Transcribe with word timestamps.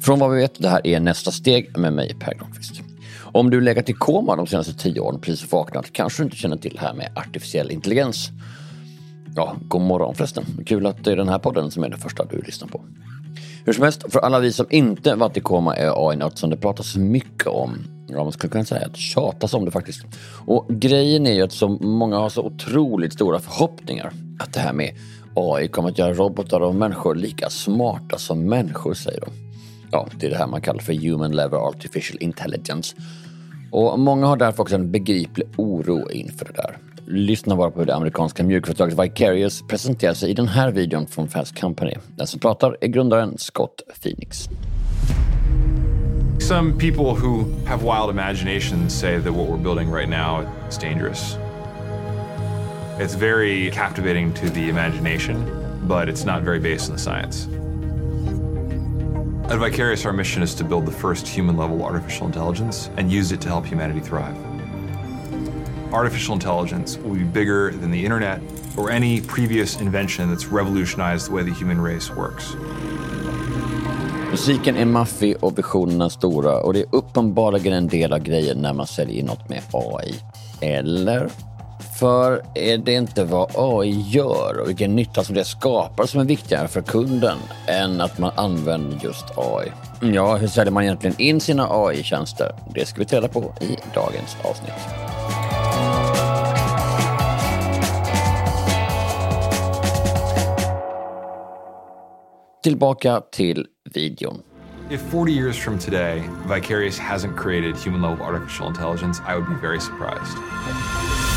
Från 0.00 0.18
vad 0.18 0.30
vi 0.30 0.40
vet, 0.40 0.62
det 0.62 0.68
här 0.68 0.86
är 0.86 1.00
nästa 1.00 1.30
steg 1.30 1.78
med 1.78 1.92
mig 1.92 2.16
Per 2.20 2.34
Granqvist. 2.34 2.80
Om 3.22 3.50
du 3.50 3.60
legat 3.60 3.88
i 3.88 3.92
koma 3.92 4.36
de 4.36 4.46
senaste 4.46 4.74
tio 4.74 5.00
åren 5.00 5.14
och 5.14 5.22
precis 5.22 5.52
vaknat 5.52 5.92
kanske 5.92 6.22
du 6.22 6.24
inte 6.24 6.36
känner 6.36 6.56
till 6.56 6.74
det 6.74 6.80
här 6.80 6.94
med 6.94 7.12
artificiell 7.14 7.70
intelligens. 7.70 8.30
Ja, 9.36 9.56
god 9.68 9.82
morgon 9.82 10.14
förresten. 10.14 10.44
Kul 10.66 10.86
att 10.86 11.04
det 11.04 11.12
är 11.12 11.16
den 11.16 11.28
här 11.28 11.38
podden 11.38 11.70
som 11.70 11.84
är 11.84 11.88
det 11.88 11.96
första 11.96 12.24
du 12.24 12.42
lyssnar 12.42 12.68
på. 12.68 12.80
Hur 13.64 13.72
som 13.72 13.84
helst, 13.84 14.12
för 14.12 14.18
alla 14.18 14.40
vi 14.40 14.52
som 14.52 14.66
inte 14.70 15.14
varit 15.14 15.36
i 15.36 15.40
koma 15.40 15.76
är 15.76 16.10
AI 16.10 16.16
något 16.16 16.38
som 16.38 16.50
det 16.50 16.56
pratas 16.56 16.96
mycket 16.96 17.46
om. 17.46 17.78
Ja, 18.08 18.22
man 18.22 18.32
skulle 18.32 18.50
kunna 18.50 18.64
säga 18.64 18.86
att 18.86 18.96
tjatas 18.96 19.54
om 19.54 19.64
det 19.64 19.70
faktiskt. 19.70 20.04
Och 20.46 20.66
grejen 20.68 21.26
är 21.26 21.32
ju 21.32 21.42
att 21.42 21.52
så 21.52 21.68
många 21.68 22.16
har 22.16 22.28
så 22.28 22.42
otroligt 22.42 23.12
stora 23.12 23.38
förhoppningar 23.38 24.12
att 24.38 24.52
det 24.52 24.60
här 24.60 24.72
med 24.72 24.94
AI 25.34 25.68
kommer 25.68 25.88
att 25.88 25.98
göra 25.98 26.14
robotar 26.14 26.60
och 26.60 26.74
människor 26.74 27.14
lika 27.14 27.50
smarta 27.50 28.18
som 28.18 28.44
människor, 28.44 28.94
säger 28.94 29.20
de. 29.20 29.49
Ja, 29.92 30.08
det 30.16 30.26
är 30.26 30.30
det 30.30 30.36
här 30.36 30.46
man 30.46 30.60
kallar 30.60 30.80
för 30.80 30.92
Human 30.92 31.32
Level 31.32 31.58
Artificial 31.58 32.18
Intelligence. 32.20 32.96
Och 33.70 33.98
många 33.98 34.26
har 34.26 34.36
därför 34.36 34.62
också 34.62 34.74
en 34.74 34.90
begriplig 34.90 35.48
oro 35.56 36.10
inför 36.10 36.44
det 36.44 36.52
där. 36.52 36.78
Lyssna 37.06 37.56
bara 37.56 37.70
på 37.70 37.78
hur 37.78 37.86
det 37.86 37.94
amerikanska 37.94 38.44
mjukföretaget 38.44 38.98
Vicarious 38.98 39.62
presenterar 39.68 40.14
sig 40.14 40.30
i 40.30 40.34
den 40.34 40.48
här 40.48 40.70
videon 40.70 41.06
från 41.06 41.28
Fast 41.28 41.60
Company. 41.60 41.94
Den 42.16 42.26
som 42.26 42.40
pratar 42.40 42.76
är 42.80 42.86
grundaren 42.88 43.38
Scott 43.38 43.82
Phoenix. 44.02 44.48
Some 46.38 46.72
people 46.72 47.14
who 47.14 47.44
have 47.66 47.82
wild 47.82 48.10
imaginations 48.10 48.92
say 49.00 49.20
that 49.20 49.32
what 49.32 49.48
we're 49.48 49.62
building 49.62 49.94
right 49.94 50.08
now 50.08 50.44
is 50.68 50.78
dangerous. 50.78 51.36
It's 53.00 53.14
very 53.14 53.70
captivating 53.70 54.32
to 54.32 54.46
the 54.54 54.68
imagination, 54.68 55.44
but 55.88 56.08
it's 56.08 56.26
not 56.26 56.42
very 56.42 56.60
based 56.60 56.90
on 56.90 56.96
the 56.96 57.02
science. 57.02 57.59
At 59.50 59.58
Vicarious, 59.58 60.06
our 60.06 60.12
mission 60.12 60.44
is 60.44 60.54
to 60.54 60.64
build 60.64 60.86
the 60.86 60.92
first 60.92 61.26
human 61.26 61.56
level 61.56 61.82
artificial 61.82 62.24
intelligence 62.24 62.88
and 62.96 63.10
use 63.10 63.32
it 63.32 63.40
to 63.40 63.48
help 63.48 63.66
humanity 63.66 63.98
thrive. 63.98 64.36
Artificial 65.92 66.34
intelligence 66.34 66.96
will 66.98 67.14
be 67.14 67.24
bigger 67.24 67.72
than 67.72 67.90
the 67.90 68.04
internet 68.04 68.40
or 68.76 68.92
any 68.92 69.20
previous 69.20 69.80
invention 69.80 70.28
that's 70.30 70.46
revolutionized 70.46 71.26
the 71.26 71.32
way 71.32 71.42
the 71.42 71.52
human 71.52 71.80
race 71.80 72.14
works. 72.14 72.54
Musiken 74.30 74.76
är 74.76 74.84
maffig 74.84 75.36
och 75.40 75.58
visionerna 75.58 76.10
stora 76.10 76.60
och 76.60 76.72
det 76.72 76.80
är 76.80 76.94
uppenbarligen 76.94 77.72
en 77.72 77.88
del 77.88 78.12
av 78.12 78.18
grejen 78.18 78.58
när 78.58 78.72
man 78.72 78.86
säljer 78.86 79.20
in 79.20 79.26
något 79.26 79.48
med 79.48 79.62
AI. 79.72 80.14
Eller? 80.60 81.30
För 82.00 82.42
är 82.54 82.78
det 82.78 82.92
inte 82.92 83.24
vad 83.24 83.50
AI 83.54 84.04
gör 84.08 84.60
och 84.60 84.68
vilken 84.68 84.96
nytta 84.96 85.24
som 85.24 85.34
det 85.34 85.44
skapar 85.44 86.06
som 86.06 86.20
är 86.20 86.24
viktigare 86.24 86.68
för 86.68 86.82
kunden 86.82 87.38
än 87.66 88.00
att 88.00 88.18
man 88.18 88.32
använder 88.36 88.98
just 89.04 89.24
AI? 89.36 89.72
Ja, 90.00 90.36
hur 90.36 90.48
säljer 90.48 90.72
man 90.72 90.82
egentligen 90.82 91.20
in 91.20 91.40
sina 91.40 91.68
AI-tjänster? 91.70 92.54
Det 92.74 92.86
ska 92.86 92.98
vi 92.98 93.04
ta 93.04 93.16
reda 93.16 93.28
på 93.28 93.54
i 93.60 93.76
dagens 93.94 94.36
avsnitt. 94.42 94.72
Tillbaka 102.62 103.22
till 103.32 103.66
videon. 103.94 104.42
If 104.90 105.00
40 105.00 105.32
years 105.32 105.56
from 105.56 105.78
today, 105.78 106.22
Vicarious 106.48 106.98
hasn't 106.98 107.36
created 107.36 107.76
human 107.76 108.02
level 108.02 108.26
artificial 108.26 108.68
intelligence, 108.68 109.22
I 109.28 109.34
would 109.36 109.48
be 109.48 109.66
very 109.66 109.80
surprised. 109.80 111.29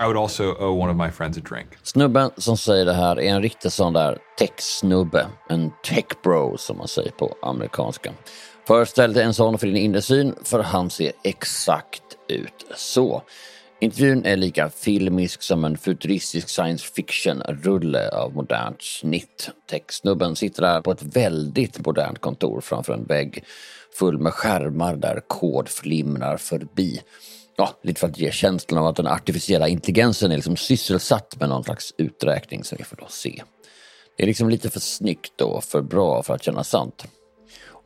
I 0.00 0.06
would 0.06 0.16
also 0.16 0.44
owe 0.44 0.82
one 0.82 0.90
of 0.90 0.96
my 0.96 1.10
friends 1.10 1.38
a 1.38 1.40
drink. 1.40 1.68
Snubben 1.82 2.30
som 2.36 2.56
säger 2.56 2.84
det 2.84 2.92
här 2.92 3.20
är 3.20 3.30
en 3.34 3.42
riktig 3.42 3.72
sån 3.72 3.92
där 3.92 4.18
tech-snubbe. 4.38 5.26
En 5.48 5.72
tech-bro 5.84 6.56
som 6.58 6.78
man 6.78 6.88
säger 6.88 7.10
på 7.10 7.34
amerikanska. 7.42 8.12
Föreställ 8.66 9.12
dig 9.12 9.22
en 9.22 9.34
sån 9.34 9.58
för 9.58 9.66
din 9.66 9.76
inre 9.76 10.02
syn, 10.02 10.34
för 10.44 10.62
han 10.62 10.90
ser 10.90 11.12
exakt 11.24 12.02
ut 12.28 12.66
så. 12.76 13.22
Intervjun 13.80 14.24
är 14.24 14.36
lika 14.36 14.70
filmisk 14.70 15.42
som 15.42 15.64
en 15.64 15.78
futuristisk 15.78 16.48
science 16.48 16.84
fiction-rulle 16.94 18.08
av 18.08 18.34
modernt 18.34 18.82
snitt. 18.82 19.50
Techsnubben 19.70 20.36
sitter 20.36 20.62
där 20.62 20.80
på 20.80 20.90
ett 20.90 21.02
väldigt 21.02 21.86
modernt 21.86 22.18
kontor 22.18 22.60
framför 22.60 22.92
en 22.92 23.04
vägg 23.04 23.44
full 23.98 24.18
med 24.18 24.32
skärmar 24.32 24.96
där 24.96 25.20
kod 25.28 25.68
flimrar 25.68 26.36
förbi. 26.36 27.00
Ja, 27.56 27.78
lite 27.82 28.00
för 28.00 28.08
att 28.08 28.18
ge 28.18 28.32
känslan 28.32 28.80
av 28.80 28.86
att 28.86 28.96
den 28.96 29.06
artificiella 29.06 29.68
intelligensen 29.68 30.30
är 30.30 30.36
liksom 30.36 30.56
sysselsatt 30.56 31.36
med 31.40 31.48
någon 31.48 31.64
slags 31.64 31.94
uträkning 31.98 32.64
som 32.64 32.78
vi 32.78 32.84
får 32.84 32.96
då 32.96 33.06
se. 33.08 33.42
Det 34.16 34.22
är 34.22 34.26
liksom 34.26 34.48
lite 34.48 34.70
för 34.70 34.80
snyggt 34.80 35.40
och 35.40 35.64
för 35.64 35.82
bra 35.82 36.22
för 36.22 36.34
att 36.34 36.42
kännas 36.42 36.68
sant. 36.68 37.04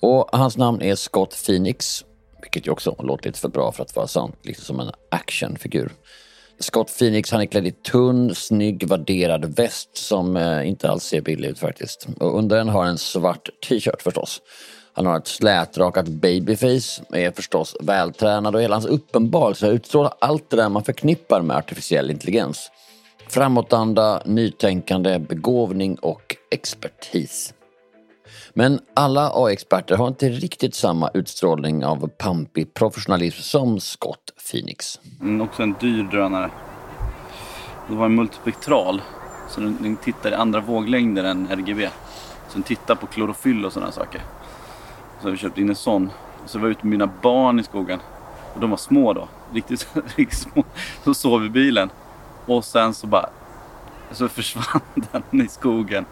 Och 0.00 0.28
hans 0.32 0.56
namn 0.56 0.82
är 0.82 0.94
Scott 0.94 1.46
Phoenix 1.46 2.04
vilket 2.42 2.66
ju 2.66 2.70
också 2.70 2.96
låter 2.98 3.26
lite 3.26 3.40
för 3.40 3.48
bra 3.48 3.72
för 3.72 3.82
att 3.82 3.96
vara 3.96 4.06
sant, 4.06 4.36
liksom 4.42 4.64
som 4.64 4.80
en 4.80 4.92
actionfigur. 5.10 5.92
Scott 6.58 6.98
Phoenix 6.98 7.30
han 7.30 7.40
är 7.40 7.46
klädd 7.46 7.66
i 7.66 7.70
tunn, 7.70 8.34
snygg, 8.34 8.88
vadderad 8.88 9.56
väst 9.56 9.96
som 9.96 10.36
eh, 10.36 10.68
inte 10.68 10.90
alls 10.90 11.04
ser 11.04 11.20
billig 11.20 11.48
ut 11.48 11.58
faktiskt. 11.58 12.06
Och 12.20 12.38
under 12.38 12.56
den 12.56 12.68
har 12.68 12.84
en 12.84 12.98
svart 12.98 13.48
t-shirt 13.68 14.02
förstås. 14.02 14.42
Han 14.98 15.06
har 15.06 15.18
ett 15.18 15.26
slätrakat 15.26 16.08
babyface, 16.08 17.02
är 17.12 17.30
förstås 17.30 17.76
vältränad 17.80 18.54
och 18.54 18.62
hela 18.62 18.74
hans 18.74 18.86
uppenbarelse 18.86 19.68
utstrålar 19.68 20.12
allt 20.20 20.50
det 20.50 20.56
där 20.56 20.68
man 20.68 20.84
förknippar 20.84 21.42
med 21.42 21.56
artificiell 21.56 22.10
intelligens. 22.10 22.70
Framåtanda, 23.28 24.22
nytänkande, 24.24 25.18
begåvning 25.18 25.94
och 25.94 26.36
expertis. 26.50 27.54
Men 28.54 28.80
alla 28.94 29.30
AI-experter 29.34 29.96
har 29.96 30.08
inte 30.08 30.28
riktigt 30.28 30.74
samma 30.74 31.10
utstrålning 31.14 31.84
av 31.84 32.08
pampig 32.08 32.74
professionalism 32.74 33.42
som 33.42 33.80
Scott 33.80 34.32
Phoenix. 34.50 35.00
Men 35.20 35.40
också 35.40 35.62
en 35.62 35.74
dyr 35.80 36.02
drönare. 36.02 36.50
Det 37.88 37.94
var 37.94 38.06
en 38.06 38.14
multispektral. 38.14 39.02
Så 39.48 39.60
den 39.60 39.96
tittar 39.96 40.30
i 40.30 40.34
andra 40.34 40.60
våglängder 40.60 41.24
än 41.24 41.48
RGB. 41.50 41.88
Så 42.48 42.54
den 42.54 42.62
tittar 42.62 42.94
på 42.94 43.06
klorofyll 43.06 43.64
och 43.64 43.72
sådana 43.72 43.92
saker. 43.92 44.22
Så 45.20 45.26
har 45.26 45.30
vi 45.30 45.36
köpt 45.36 45.58
in 45.58 45.68
en 45.68 45.76
sån. 45.76 46.10
Så 46.46 46.58
var 46.58 46.66
jag 46.66 46.70
ute 46.70 46.86
med 46.86 46.90
mina 46.90 47.12
barn 47.22 47.60
i 47.60 47.62
skogen. 47.62 48.00
Och 48.54 48.60
de 48.60 48.70
var 48.70 48.76
små 48.76 49.12
då. 49.12 49.28
Riktigt, 49.52 49.88
riktigt 50.16 50.38
små. 50.38 50.64
Så 51.04 51.14
sov 51.14 51.40
vi 51.40 51.46
i 51.46 51.50
bilen. 51.50 51.90
Och 52.46 52.64
sen 52.64 52.94
så 52.94 53.06
bara... 53.06 53.30
Så 54.12 54.28
försvann 54.28 54.80
den 55.30 55.40
i 55.40 55.48
skogen. 55.48 56.04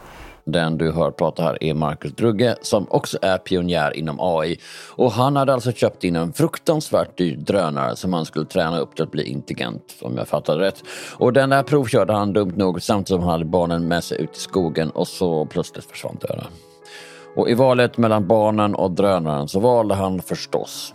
Den 0.45 0.79
du 0.79 0.93
hör 0.93 1.11
prata 1.11 1.43
här 1.43 1.65
är 1.65 1.75
Marcus 1.75 2.13
Drugge 2.13 2.57
som 2.63 2.87
också 2.91 3.19
är 3.23 3.39
pionjär 3.39 3.97
inom 3.97 4.17
AI. 4.21 4.61
Och 4.91 5.13
han 5.13 5.37
hade 5.37 5.53
alltså 5.53 5.73
köpt 5.73 6.05
in 6.05 6.17
en 6.17 6.33
fruktansvärt 6.33 7.17
dyr 7.17 7.37
drönare 7.37 7.97
som 7.97 8.13
han 8.13 8.25
skulle 8.25 8.47
träna 8.47 8.79
upp 8.79 8.95
till 8.95 9.05
att 9.05 9.11
bli 9.11 9.25
intelligent 9.25 9.95
om 10.01 10.17
jag 10.17 10.29
fattade 10.29 10.65
rätt. 10.65 10.83
Och 11.13 11.33
den 11.33 11.51
där 11.51 11.63
provkörde 11.63 12.13
han 12.13 12.33
dumt 12.33 12.53
nog 12.57 12.83
samtidigt 12.83 13.09
som 13.09 13.21
han 13.21 13.31
hade 13.31 13.45
barnen 13.45 13.89
med 13.89 14.05
sig 14.05 14.21
ut 14.21 14.37
i 14.37 14.41
skogen 14.41 14.91
och 14.91 15.09
så 15.09 15.47
plötsligt 15.47 15.85
försvann 15.85 16.17
drönaren. 16.21 16.53
Och 17.37 17.51
i 17.51 17.55
valet 17.55 17.99
mellan 17.99 18.27
barnen 18.27 18.75
och 18.75 18.91
drönaren 18.91 19.49
så 19.49 19.61
valde 19.61 19.95
han 19.95 20.23
förstås 20.23 20.95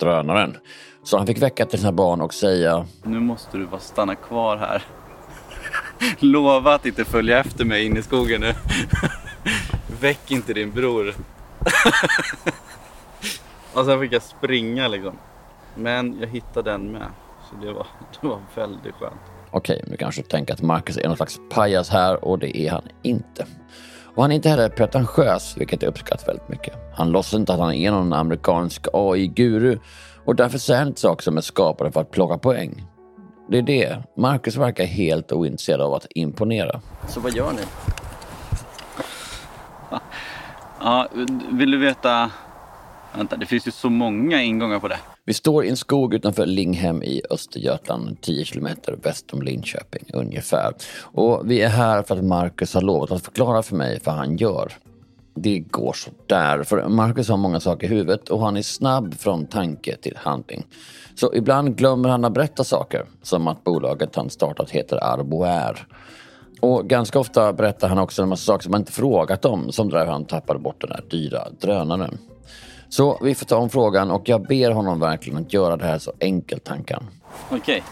drönaren. 0.00 0.56
Så 1.04 1.16
han 1.16 1.26
fick 1.26 1.42
väcka 1.42 1.66
till 1.66 1.78
sina 1.78 1.92
barn 1.92 2.20
och 2.20 2.34
säga 2.34 2.86
Nu 3.02 3.20
måste 3.20 3.58
du 3.58 3.66
bara 3.66 3.80
stanna 3.80 4.14
kvar 4.14 4.56
här. 4.56 4.82
Lova 6.18 6.74
att 6.74 6.86
inte 6.86 7.04
följa 7.04 7.38
efter 7.38 7.64
mig 7.64 7.86
in 7.86 7.96
i 7.96 8.02
skogen 8.02 8.40
nu. 8.40 8.52
Väck 10.00 10.30
inte 10.30 10.52
din 10.54 10.70
bror. 10.70 11.14
och 13.74 13.84
sen 13.84 14.00
fick 14.00 14.12
jag 14.12 14.22
springa 14.22 14.88
liksom. 14.88 15.18
Men 15.74 16.20
jag 16.20 16.28
hittade 16.28 16.70
den 16.70 16.92
med. 16.92 17.06
Så 17.50 17.66
det 17.66 17.72
var, 17.72 17.86
det 18.20 18.26
var 18.26 18.40
väldigt 18.54 18.94
skönt. 18.94 19.20
Okej, 19.50 19.84
nu 19.86 19.96
kanske 19.96 20.22
tänker 20.22 20.54
att 20.54 20.62
Marcus 20.62 20.96
är 20.98 21.08
någon 21.08 21.16
slags 21.16 21.40
pajas 21.50 21.90
här 21.90 22.24
och 22.24 22.38
det 22.38 22.58
är 22.58 22.70
han 22.70 22.88
inte. 23.02 23.46
Och 24.16 24.22
han 24.22 24.30
är 24.30 24.36
inte 24.36 24.48
heller 24.48 24.68
pretentiös, 24.68 25.56
vilket 25.56 25.82
jag 25.82 25.88
uppskattar 25.90 26.26
väldigt 26.26 26.48
mycket. 26.48 26.74
Han 26.94 27.10
låtsas 27.10 27.34
inte 27.34 27.52
att 27.54 27.60
han 27.60 27.74
är 27.74 27.90
någon 27.90 28.12
amerikansk 28.12 28.86
AI-guru 28.92 29.78
och 30.24 30.36
därför 30.36 30.58
säger 30.58 30.78
han 30.78 30.88
inte 30.88 31.00
saker 31.00 31.22
som 31.22 31.36
är 31.36 31.40
skapade 31.40 31.92
för 31.92 32.00
att 32.00 32.10
plocka 32.10 32.38
poäng. 32.38 32.84
Det 33.50 33.58
är 33.58 33.62
det. 33.62 34.02
Marcus 34.16 34.56
verkar 34.56 34.84
helt 34.84 35.32
ointresserad 35.32 35.80
av 35.80 35.94
att 35.94 36.06
imponera. 36.10 36.80
Så 37.08 37.20
vad 37.20 37.32
gör 37.32 37.52
ni? 37.52 37.62
Ja, 40.80 41.08
vill 41.52 41.70
du 41.70 41.78
veta? 41.78 42.30
Vänta, 43.16 43.36
det 43.36 43.46
finns 43.46 43.66
ju 43.66 43.70
så 43.70 43.90
många 43.90 44.42
ingångar 44.42 44.78
på 44.78 44.88
det. 44.88 44.98
Vi 45.28 45.34
står 45.34 45.64
i 45.64 45.68
en 45.68 45.76
skog 45.76 46.14
utanför 46.14 46.46
Linghem 46.46 47.02
i 47.02 47.22
Östergötland, 47.30 48.20
10 48.20 48.44
kilometer 48.44 48.98
väst 49.02 49.32
om 49.32 49.42
Linköping 49.42 50.04
ungefär. 50.12 50.74
Och 51.02 51.50
vi 51.50 51.62
är 51.62 51.68
här 51.68 52.02
för 52.02 52.16
att 52.16 52.24
Marcus 52.24 52.74
har 52.74 52.82
lovat 52.82 53.10
att 53.10 53.24
förklara 53.24 53.62
för 53.62 53.76
mig 53.76 54.00
vad 54.04 54.14
han 54.14 54.36
gör. 54.36 54.72
Det 55.34 55.58
går 55.58 55.92
så 55.92 56.10
där, 56.26 56.62
för 56.62 56.88
Marcus 56.88 57.28
har 57.28 57.36
många 57.36 57.60
saker 57.60 57.86
i 57.86 57.90
huvudet 57.90 58.28
och 58.28 58.40
han 58.40 58.56
är 58.56 58.62
snabb 58.62 59.14
från 59.14 59.46
tanke 59.46 59.96
till 59.96 60.16
handling. 60.16 60.66
Så 61.14 61.34
ibland 61.34 61.76
glömmer 61.76 62.08
han 62.08 62.24
att 62.24 62.34
berätta 62.34 62.64
saker, 62.64 63.04
som 63.22 63.48
att 63.48 63.64
bolaget 63.64 64.16
han 64.16 64.30
startat 64.30 64.70
heter 64.70 65.04
Arboär. 65.04 65.86
Och 66.60 66.88
ganska 66.88 67.18
ofta 67.18 67.52
berättar 67.52 67.88
han 67.88 67.98
också 67.98 68.22
en 68.22 68.28
massa 68.28 68.44
saker 68.44 68.62
som 68.62 68.70
man 68.70 68.80
inte 68.80 68.92
frågat 68.92 69.44
om, 69.44 69.72
som 69.72 69.88
där 69.90 70.06
han 70.06 70.24
tappade 70.24 70.58
bort 70.58 70.80
den 70.80 70.90
där 70.90 71.04
dyra 71.10 71.48
drönaren. 71.60 72.18
Så 72.88 73.18
vi 73.22 73.34
får 73.34 73.46
ta 73.46 73.56
om 73.56 73.70
frågan 73.70 74.10
och 74.10 74.28
jag 74.28 74.42
ber 74.46 74.70
honom 74.70 75.00
verkligen 75.00 75.38
att 75.38 75.52
göra 75.52 75.76
det 75.76 75.84
här 75.84 75.98
så 75.98 76.12
enkelt 76.20 76.68
han 76.68 76.84
kan. 76.84 77.04
Okej, 77.50 77.82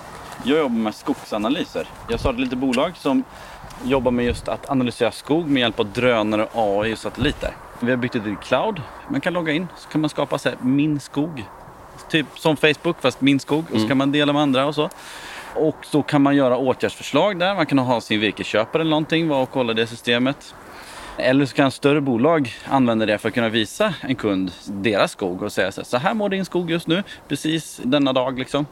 jag 0.45 0.59
jobbar 0.59 0.77
med 0.77 0.95
skogsanalyser. 0.95 1.89
Jag 2.09 2.21
startade 2.21 2.43
lite 2.43 2.57
bolag 2.57 2.97
som 2.97 3.25
jobbar 3.85 4.11
med 4.11 4.25
just 4.25 4.49
att 4.49 4.71
analysera 4.71 5.13
skog 5.13 5.49
med 5.49 5.61
hjälp 5.61 5.81
av 5.81 5.87
drönare, 5.93 6.49
AI 6.55 6.95
och 6.95 6.99
satelliter. 6.99 7.57
Vi 7.81 7.91
har 7.91 7.97
byggt 7.97 8.15
ett 8.15 8.27
i 8.27 8.37
cloud. 8.43 8.83
Man 9.09 9.21
kan 9.21 9.33
logga 9.33 9.53
in 9.53 9.67
så 9.77 9.89
kan 9.89 10.01
man 10.01 10.11
skapa 10.11 10.39
så 10.39 10.49
här, 10.49 10.59
min 10.61 11.01
skog. 11.01 11.45
Typ 12.11 12.27
som 12.35 12.57
Facebook 12.57 13.01
fast 13.01 13.21
min 13.21 13.41
skog 13.41 13.65
och 13.75 13.81
så 13.81 13.89
kan 13.89 13.97
man 13.97 14.13
dela 14.13 14.33
med 14.33 14.43
andra 14.43 14.67
och 14.67 14.75
så. 14.75 14.89
Och 15.55 15.77
så 15.83 16.03
kan 16.03 16.23
man 16.23 16.37
göra 16.37 16.57
åtgärdsförslag 16.57 17.39
där. 17.39 17.55
Man 17.55 17.67
kan 17.67 17.79
ha 17.79 18.01
sin 18.01 18.21
virkesköpare 18.21 18.83
eller 18.83 18.91
någonting, 18.91 19.29
vara 19.29 19.43
och 19.43 19.51
kolla 19.51 19.75
det 19.75 19.87
systemet. 19.87 20.55
Eller 21.19 21.47
så 21.47 21.55
kan 21.55 21.71
större 21.71 22.01
bolag 22.01 22.53
använda 22.65 23.07
det 23.07 23.19
för 23.19 23.29
att 23.29 23.35
kunna 23.35 23.49
visa 23.49 23.95
en 24.01 24.15
kund 24.15 24.51
deras 24.67 25.13
skog 25.13 25.43
och 25.43 25.53
säga 25.53 25.73
så 25.73 25.81
här, 25.81 25.87
så 25.87 25.97
här 25.97 26.15
mår 26.15 26.29
din 26.29 26.45
skog 26.45 26.71
just 26.71 26.87
nu, 26.87 27.03
precis 27.29 27.81
denna 27.85 28.13
dag 28.13 28.39
liksom. 28.39 28.67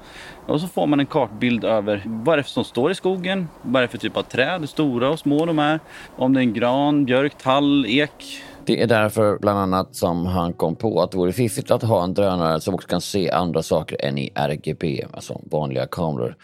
Och 0.47 0.61
så 0.61 0.69
får 0.69 0.87
man 0.87 1.01
en 1.01 1.07
kartbild 1.07 1.65
över 1.65 2.03
vad 2.05 2.39
det 2.39 2.41
är 2.41 2.43
som 2.43 2.65
står 2.65 2.91
i 2.91 2.95
skogen, 2.95 3.49
vad 3.63 3.83
det 3.83 3.87
är 3.87 3.89
för 3.89 3.99
typ 3.99 4.17
av 4.17 4.23
träd, 4.23 4.61
hur 4.61 4.67
stora 4.67 5.11
och 5.11 5.19
små 5.19 5.47
de 5.47 5.59
är. 5.59 5.81
Om 6.17 6.35
det 6.35 6.41
är 6.41 6.43
en 6.43 6.53
gran, 6.55 7.05
björk, 7.05 7.39
tall, 7.39 7.87
ek. 7.89 8.43
Det 8.65 8.83
är 8.83 8.87
därför 8.87 9.39
bland 9.39 9.59
annat 9.59 9.95
som 9.95 10.27
han 10.27 10.53
kom 10.53 10.77
på 10.77 11.03
att 11.03 11.11
det 11.11 11.17
vore 11.17 11.33
fiffigt 11.33 11.71
att 11.71 11.83
ha 11.83 12.05
en 12.05 12.15
drönare 12.15 12.61
som 12.61 12.75
också 12.75 12.89
kan 12.89 13.01
se 13.01 13.31
andra 13.31 13.63
saker 13.63 14.05
än 14.05 14.19
i 14.19 14.31
RGB, 14.35 15.05
alltså 15.13 15.41
vanliga 15.51 15.87
kameror. 15.87 16.37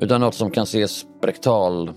Utan 0.00 0.20
något 0.20 0.34
som 0.34 0.50
kan 0.50 0.66
se 0.66 0.88
spektal 0.88 1.92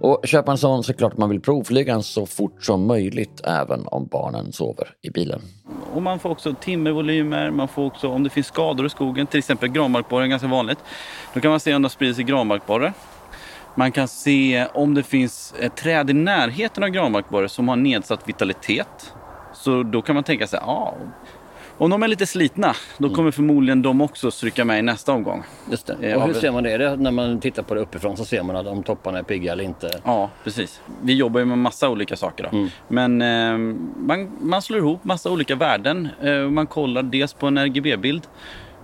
och 0.00 0.08
Och 0.08 0.26
köpa 0.26 0.52
en 0.52 0.58
sån 0.58 0.84
så 0.84 0.90
är 0.90 0.92
det 0.92 0.98
klart 0.98 1.16
man 1.16 1.30
vill 1.30 1.40
provflyga 1.40 1.92
den 1.92 2.02
så 2.02 2.26
fort 2.26 2.64
som 2.64 2.86
möjligt 2.86 3.40
även 3.44 3.86
om 3.86 4.06
barnen 4.06 4.52
sover 4.52 4.88
i 5.02 5.10
bilen. 5.10 5.40
Och 5.94 6.02
man 6.02 6.18
får 6.18 6.30
också 6.30 6.54
timmervolymer, 6.54 7.50
man 7.50 7.68
får 7.68 7.86
också 7.86 8.08
om 8.08 8.22
det 8.22 8.30
finns 8.30 8.46
skador 8.46 8.86
i 8.86 8.90
skogen, 8.90 9.26
till 9.26 9.38
exempel 9.38 9.68
granbarkborre 9.68 10.24
är 10.24 10.28
ganska 10.28 10.48
vanligt. 10.48 10.78
Då 11.34 11.40
kan 11.40 11.50
man 11.50 11.60
se 11.60 11.74
om 11.74 11.82
det 11.82 11.90
sprider 11.90 12.14
sig 12.14 12.24
granbarkborre. 12.24 12.92
Man 13.74 13.92
kan 13.92 14.08
se 14.08 14.66
om 14.74 14.94
det 14.94 15.02
finns 15.02 15.54
ett 15.60 15.76
träd 15.76 16.10
i 16.10 16.12
närheten 16.12 16.82
av 16.82 16.88
granbarkborre 16.88 17.48
som 17.48 17.68
har 17.68 17.76
nedsatt 17.76 18.28
vitalitet. 18.28 19.12
Så 19.54 19.82
då 19.82 20.02
kan 20.02 20.14
man 20.14 20.24
tänka 20.24 20.46
sig, 20.46 20.60
ja, 20.62 20.94
om 21.78 21.90
de 21.90 22.02
är 22.02 22.08
lite 22.08 22.26
slitna, 22.26 22.74
då 22.98 23.10
kommer 23.14 23.30
förmodligen 23.30 23.82
de 23.82 24.00
också 24.00 24.30
stryka 24.30 24.64
med 24.64 24.78
i 24.78 24.82
nästa 24.82 25.12
omgång. 25.12 25.42
Just 25.70 25.86
det. 25.86 25.96
Eh, 26.10 26.16
Och 26.16 26.26
hur 26.26 26.34
ser 26.34 26.50
man 26.52 26.62
det? 26.62 26.76
Det? 26.78 26.96
När 26.96 27.10
man 27.10 27.40
tittar 27.40 27.62
på 27.62 27.74
det 27.74 27.80
uppifrån 27.80 28.16
så 28.16 28.24
ser 28.24 28.42
man 28.42 28.56
att 28.56 28.66
om 28.66 28.82
topparna 28.82 29.18
är 29.18 29.22
pigga 29.22 29.52
eller 29.52 29.64
inte. 29.64 29.90
Ja, 30.04 30.30
precis. 30.44 30.80
Vi 31.02 31.14
jobbar 31.14 31.40
ju 31.40 31.46
med 31.46 31.58
massa 31.58 31.88
olika 31.88 32.16
saker. 32.16 32.48
Då. 32.52 32.68
Men 32.88 33.22
eh, 33.22 33.58
man, 33.96 34.30
man 34.40 34.62
slår 34.62 34.78
ihop 34.78 35.04
massa 35.04 35.30
olika 35.30 35.54
värden. 35.56 36.08
Eh, 36.22 36.40
man 36.50 36.66
kollar 36.66 37.02
dels 37.02 37.32
på 37.32 37.46
en 37.46 37.58
RGB-bild. 37.58 38.22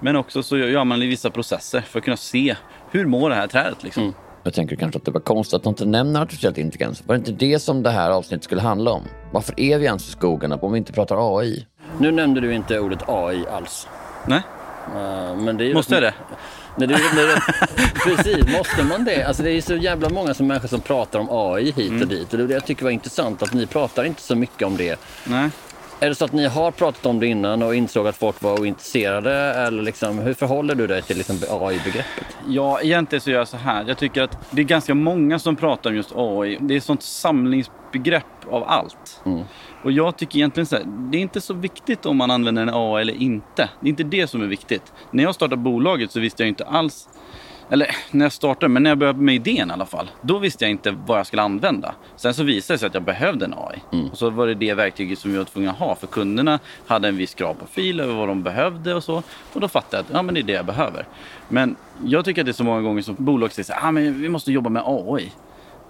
Men 0.01 0.17
också 0.17 0.43
så 0.43 0.57
gör 0.59 0.85
man 0.85 1.01
vissa 1.01 1.31
processer 1.31 1.81
för 1.81 1.99
att 1.99 2.05
kunna 2.05 2.17
se 2.17 2.57
hur 2.91 3.07
mår 3.07 3.31
det 3.31 3.37
här 3.37 3.47
trädet. 3.47 3.83
Liksom. 3.85 4.15
Jag 4.43 4.55
tänker 4.55 4.77
kanske 4.77 4.99
att 4.99 5.05
det 5.05 5.11
var 5.11 5.21
konstigt 5.21 5.55
att 5.57 5.63
de 5.63 5.69
inte 5.69 5.85
nämner 5.87 6.23
artificiell 6.23 6.59
intelligens. 6.59 7.03
Var 7.07 7.15
det 7.15 7.19
inte 7.19 7.33
det 7.47 7.59
som 7.59 7.83
det 7.83 7.91
här 7.91 8.11
avsnittet 8.11 8.45
skulle 8.45 8.61
handla 8.61 8.91
om? 8.91 9.03
Varför 9.33 9.61
är 9.61 9.79
vi 9.79 9.85
ens 9.85 10.09
i 10.09 10.11
skogarna 10.11 10.57
om 10.57 10.73
vi 10.73 10.79
inte 10.79 10.93
pratar 10.93 11.39
AI? 11.41 11.67
Nu 11.99 12.11
nämnde 12.11 12.41
du 12.41 12.55
inte 12.55 12.79
ordet 12.81 12.99
AI 13.09 13.45
alls. 13.53 13.89
Nej, 14.27 14.43
Eh, 14.97 15.37
Men 15.37 15.57
det 15.57 15.71
är 15.71 15.75
måste 15.75 15.95
jag 15.95 16.03
det? 16.03 16.15
Nej, 16.77 16.89
det, 16.89 16.95
det, 16.95 17.41
precis, 18.17 18.57
måste 18.59 18.85
man 18.85 19.05
det? 19.05 19.25
Alltså 19.25 19.43
det 19.43 19.51
är 19.51 19.61
så 19.61 19.75
jävla 19.77 20.09
många 20.09 20.35
som 20.35 20.47
människor 20.47 20.69
som 20.69 20.81
pratar 20.81 21.19
om 21.19 21.29
AI 21.31 21.65
hit 21.73 21.89
Mm. 21.91 22.03
och 22.03 22.09
dit. 22.09 22.33
Och 22.33 22.39
det 22.39 22.55
jag 22.55 22.67
tycker 22.67 22.85
var 22.85 22.91
intressant 22.91 23.43
att 23.43 23.53
ni 23.53 23.67
pratar 23.67 24.05
inte 24.05 24.23
så 24.23 24.35
mycket 24.37 24.63
om 24.67 24.77
det. 24.77 25.01
Nej. 25.25 25.51
Är 26.01 26.09
det 26.09 26.15
så 26.15 26.25
att 26.25 26.33
ni 26.33 26.47
har 26.47 26.71
pratat 26.71 27.07
om 27.07 27.21
det 27.21 27.27
innan 27.27 27.63
och 27.63 27.75
insåg 27.75 28.07
att 28.07 28.17
folk 28.17 28.43
var 28.43 28.61
ointresserade? 28.61 29.33
Eller 29.35 29.83
liksom, 29.83 30.19
hur 30.19 30.35
förhåller 30.35 30.75
du 30.75 30.87
dig 30.87 31.03
till 31.03 31.17
liksom 31.17 31.37
AI-begreppet? 31.51 32.37
Ja, 32.49 32.81
egentligen 32.81 33.21
så 33.21 33.31
gör 33.31 33.39
jag 33.39 33.49
så 33.49 33.57
här. 33.57 33.85
Jag 33.89 33.99
tycker 33.99 34.23
att 34.23 34.39
det 34.51 34.63
är 34.63 34.65
ganska 34.65 34.95
många 34.95 35.39
som 35.39 35.57
pratar 35.57 35.91
om 35.91 35.97
just 35.97 36.13
AI. 36.15 36.59
Det 36.61 36.75
är 36.75 36.79
ett 36.79 36.85
sånt 36.85 37.03
samlingsbegrepp 37.03 38.25
av 38.51 38.65
allt. 38.67 39.23
Och 39.85 39.93
jag 39.93 40.17
tycker 40.17 40.39
egentligen 40.39 40.67
så 40.67 40.77
här, 40.77 40.85
det 40.87 41.19
är 41.19 41.23
inte 41.23 41.41
så 41.41 41.55
viktigt 41.55 42.07
om 42.07 42.17
man 42.17 42.31
använder 42.31 42.63
en 42.63 42.71
AI 42.75 43.03
eller 43.03 43.23
inte. 43.23 43.69
Det 43.81 43.87
är 43.87 43.91
inte 43.91 44.05
det 44.05 44.27
som 44.27 44.43
är 44.43 44.47
viktigt. 44.47 44.93
När 45.11 45.23
jag 45.23 45.35
startade 45.35 45.57
bolaget 45.63 46.11
så 46.11 46.21
visste 46.21 46.43
jag 46.43 46.49
inte 46.49 46.65
alls 46.65 47.09
eller 47.71 47.97
när 48.11 48.25
jag 48.25 48.33
startade, 48.33 48.69
men 48.69 48.83
när 48.83 48.91
jag 48.91 48.99
började 48.99 49.19
med 49.19 49.35
idén 49.35 49.71
i 49.71 49.73
alla 49.73 49.87
fall. 49.87 50.11
Då 50.23 50.39
visste 50.39 50.65
jag 50.65 50.71
inte 50.71 50.91
vad 51.07 51.19
jag 51.19 51.27
skulle 51.27 51.43
använda. 51.43 51.95
Sen 52.17 52.35
så 52.35 52.43
visade 52.43 52.75
det 52.75 52.79
sig 52.79 52.87
att 52.87 52.95
jag 52.95 53.03
behövde 53.03 53.45
en 53.45 53.55
AI. 53.55 54.09
Och 54.13 54.19
så 54.19 54.31
var 54.31 54.47
det 54.47 54.55
det 54.55 54.75
verktyget 54.75 55.19
som 55.19 55.33
vi 55.33 55.39
var 55.39 55.45
tvungna 55.45 55.71
att 55.71 55.79
ha. 55.79 55.95
För 55.95 56.07
kunderna 56.07 56.59
hade 56.87 57.09
en 57.09 57.17
viss 57.17 57.35
kravprofil 57.35 58.01
över 58.01 58.15
vad 58.15 58.29
de 58.29 58.43
behövde 58.43 58.95
och 58.95 59.05
så. 59.05 59.23
Och 59.53 59.61
då 59.61 59.69
fattade 59.69 59.97
jag 59.97 60.05
att 60.05 60.11
ja, 60.13 60.23
men 60.23 60.35
det 60.35 60.41
är 60.41 60.43
det 60.43 60.53
jag 60.53 60.67
behöver. 60.67 61.07
Men 61.49 61.77
jag 62.05 62.25
tycker 62.25 62.43
att 62.43 62.47
det 62.47 62.51
är 62.51 62.53
så 62.53 62.65
många 62.65 62.81
gånger 62.81 63.03
som 63.03 63.15
bolag 63.19 63.53
säger 63.53 63.65
så 63.65 63.73
här, 63.73 63.89
ah, 63.89 63.91
men 63.91 64.21
vi 64.23 64.29
måste 64.29 64.53
jobba 64.53 64.71
med 64.71 64.83
AI. 64.87 65.33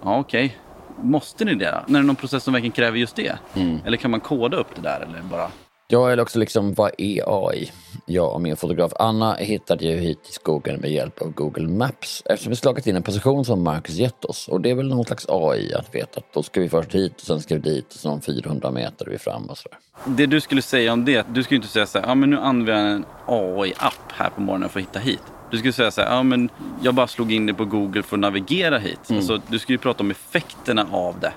Ja, 0.03 0.17
okej. 0.19 0.57
Måste 1.01 1.45
ni 1.45 1.55
det? 1.55 1.83
När 1.87 1.99
det 1.99 2.03
är 2.03 2.07
någon 2.07 2.15
process 2.15 2.43
som 2.43 2.53
verkligen 2.53 2.71
kräver 2.71 2.97
just 2.97 3.15
det? 3.15 3.35
Eller 3.85 3.97
kan 3.97 4.11
man 4.11 4.19
koda 4.19 4.57
upp 4.57 4.75
det 4.75 4.81
där 4.81 4.99
eller 5.09 5.21
bara? 5.21 5.47
Ja, 5.87 6.11
eller 6.11 6.23
också 6.23 6.39
liksom, 6.39 6.73
vad 6.73 6.91
är 6.97 7.23
AI? 7.47 7.71
Jag 8.05 8.33
och 8.33 8.41
min 8.41 8.57
fotograf 8.57 8.93
Anna 8.99 9.35
hittade 9.35 9.85
ju 9.85 9.97
hit 9.97 10.19
i 10.29 10.31
skogen 10.31 10.79
med 10.79 10.91
hjälp 10.91 11.21
av 11.21 11.31
Google 11.31 11.67
Maps 11.67 12.23
eftersom 12.25 12.49
vi 12.49 12.55
slagit 12.55 12.87
in 12.87 12.95
en 12.95 13.03
position 13.03 13.45
som 13.45 13.63
Marcus 13.63 13.95
gett 13.95 14.25
oss. 14.25 14.47
Och 14.47 14.61
det 14.61 14.69
är 14.69 14.75
väl 14.75 14.87
någon 14.87 15.05
slags 15.05 15.25
AI 15.29 15.73
att 15.73 15.95
veta 15.95 16.19
att 16.19 16.33
då 16.33 16.43
ska 16.43 16.61
vi 16.61 16.69
först 16.69 16.95
hit 16.95 17.13
och 17.15 17.21
sen 17.21 17.39
ska 17.39 17.55
vi 17.55 17.61
dit 17.61 17.93
och 17.93 17.99
sen 17.99 18.11
om 18.11 18.21
400 18.21 18.71
meter 18.71 19.05
är 19.05 19.09
vi 19.09 19.17
fram 19.17 19.45
och 19.45 19.57
sådär. 19.57 19.77
Det 20.05 20.25
du 20.25 20.41
skulle 20.41 20.61
säga 20.61 20.93
om 20.93 21.05
det, 21.05 21.25
du 21.33 21.43
skulle 21.43 21.55
inte 21.55 21.67
säga 21.67 21.85
så 21.85 21.99
här, 21.99 22.07
ja 22.07 22.15
men 22.15 22.29
nu 22.29 22.39
använder 22.39 22.83
jag 22.83 22.95
en 22.95 23.05
AI-app 23.25 24.11
här 24.11 24.29
på 24.29 24.41
morgonen 24.41 24.69
för 24.69 24.79
att 24.79 24.85
hitta 24.85 24.99
hit. 24.99 25.23
Du 25.51 25.57
skulle 25.57 25.73
säga 25.73 25.91
så 25.91 26.01
här, 26.01 26.15
ja 26.15 26.23
men 26.23 26.49
jag 26.81 26.93
bara 26.93 27.07
slog 27.07 27.31
in 27.31 27.45
det 27.45 27.53
på 27.53 27.65
Google 27.65 28.03
för 28.03 28.15
att 28.15 28.19
navigera 28.19 28.77
hit. 28.77 28.99
Alltså, 29.09 29.41
du 29.47 29.59
skulle 29.59 29.73
ju 29.73 29.79
prata 29.79 30.03
om 30.03 30.11
effekterna 30.11 30.87
av 30.91 31.19
det. 31.19 31.33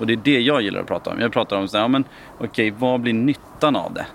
Och 0.00 0.06
det 0.06 0.12
är 0.12 0.16
det 0.16 0.40
jag 0.40 0.62
gillar 0.62 0.80
att 0.80 0.86
prata 0.86 1.10
om. 1.10 1.20
Jag 1.20 1.32
pratar 1.32 1.56
om 1.56 1.68
så 1.68 1.76
här, 1.76 1.84
ja 1.84 1.88
men 1.88 2.04
okej, 2.38 2.70
vad 2.70 3.00
blir 3.00 3.12
nyttan 3.12 3.76
av 3.76 3.94
det? 3.94 4.06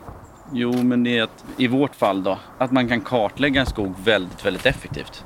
Jo, 0.54 0.84
men 0.84 1.04
det 1.04 1.18
är 1.18 1.24
att 1.24 1.46
i 1.58 1.68
vårt 1.68 1.96
fall 1.96 2.24
då, 2.24 2.40
att 2.58 2.72
man 2.72 2.88
kan 2.88 3.02
kartlägga 3.02 3.62
en 3.62 3.68
skog 3.68 3.96
väldigt, 4.04 4.46
väldigt 4.46 4.66
effektivt. 4.66 5.24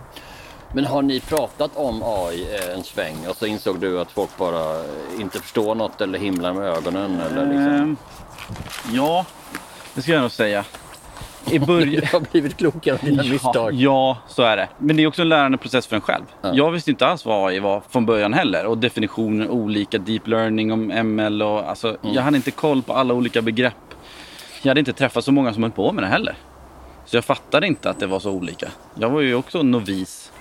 Men 0.73 0.85
har 0.85 1.01
ni 1.01 1.19
pratat 1.19 1.71
om 1.75 2.03
AI 2.03 2.55
eh, 2.55 2.75
en 2.75 2.83
sväng 2.83 3.15
och 3.29 3.35
så 3.35 3.45
insåg 3.45 3.79
du 3.79 3.99
att 3.99 4.11
folk 4.11 4.37
bara 4.37 4.75
eh, 4.75 5.21
inte 5.21 5.39
förstår 5.39 5.75
något 5.75 6.01
eller 6.01 6.19
himlar 6.19 6.53
med 6.53 6.63
ögonen? 6.63 7.21
Eller 7.21 7.45
liksom? 7.45 7.73
Ehm, 7.73 7.97
ja, 8.91 9.25
det 9.93 10.01
ska 10.01 10.11
jag 10.11 10.21
nog 10.21 10.31
säga. 10.31 10.65
I 11.51 11.59
början... 11.59 12.01
Du 12.01 12.07
har 12.17 12.31
blivit 12.31 12.57
klokare 12.57 12.93
av 12.95 12.99
dina 13.05 13.23
Ja, 13.23 13.31
misstag. 13.31 13.73
ja, 13.73 14.17
så 14.27 14.41
är 14.43 14.57
det. 14.57 14.69
Men 14.77 14.97
det 14.97 15.03
är 15.03 15.07
också 15.07 15.21
en 15.21 15.29
lärandeprocess 15.29 15.87
för 15.87 15.95
en 15.95 16.01
själv. 16.01 16.23
Ja. 16.41 16.51
Jag 16.53 16.71
visste 16.71 16.91
inte 16.91 17.07
alls 17.07 17.25
vad 17.25 17.49
AI 17.49 17.59
var 17.59 17.81
från 17.89 18.05
början 18.05 18.33
heller. 18.33 18.65
Och 18.65 18.77
definitioner, 18.77 19.49
olika 19.49 19.97
deep 19.97 20.27
learning 20.27 20.71
om 20.71 20.87
ML 20.87 21.41
och 21.41 21.69
alltså, 21.69 21.87
Mm. 22.03 22.13
jag 22.15 22.21
hade 22.21 22.37
inte 22.37 22.51
koll 22.51 22.81
på 22.81 22.93
alla 22.93 23.13
olika 23.13 23.41
begrepp. 23.41 23.73
Jag 24.61 24.69
hade 24.69 24.79
inte 24.79 24.93
träffat 24.93 25.23
så 25.25 25.31
många 25.31 25.53
som 25.53 25.63
höll 25.63 25.71
på 25.71 25.91
med 25.91 26.03
det 26.03 26.07
heller. 26.07 26.35
Så 27.05 27.17
jag 27.17 27.25
fattade 27.25 27.67
inte 27.67 27.89
att 27.89 27.99
det 27.99 28.07
var 28.07 28.19
så 28.19 28.31
olika. 28.31 28.67
Jag 28.95 29.09
var 29.09 29.21
ju 29.21 29.35
också 29.35 29.63
novis. 29.63 30.31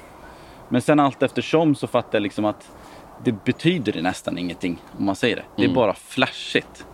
Men 0.68 0.82
sen 0.82 1.00
allt 1.00 1.22
eftersom 1.22 1.74
så 1.74 1.86
fattade 1.86 2.16
jag 2.16 2.22
liksom 2.22 2.44
att 2.44 2.68
det 3.24 3.44
betyder 3.44 4.02
nästan 4.02 4.38
ingenting 4.38 4.78
om 4.98 5.04
man 5.04 5.16
säger 5.16 5.36
det. 5.36 5.42
Det 5.56 5.64
är 5.64 5.74
bara 5.74 5.94
flashigt. 5.94 6.84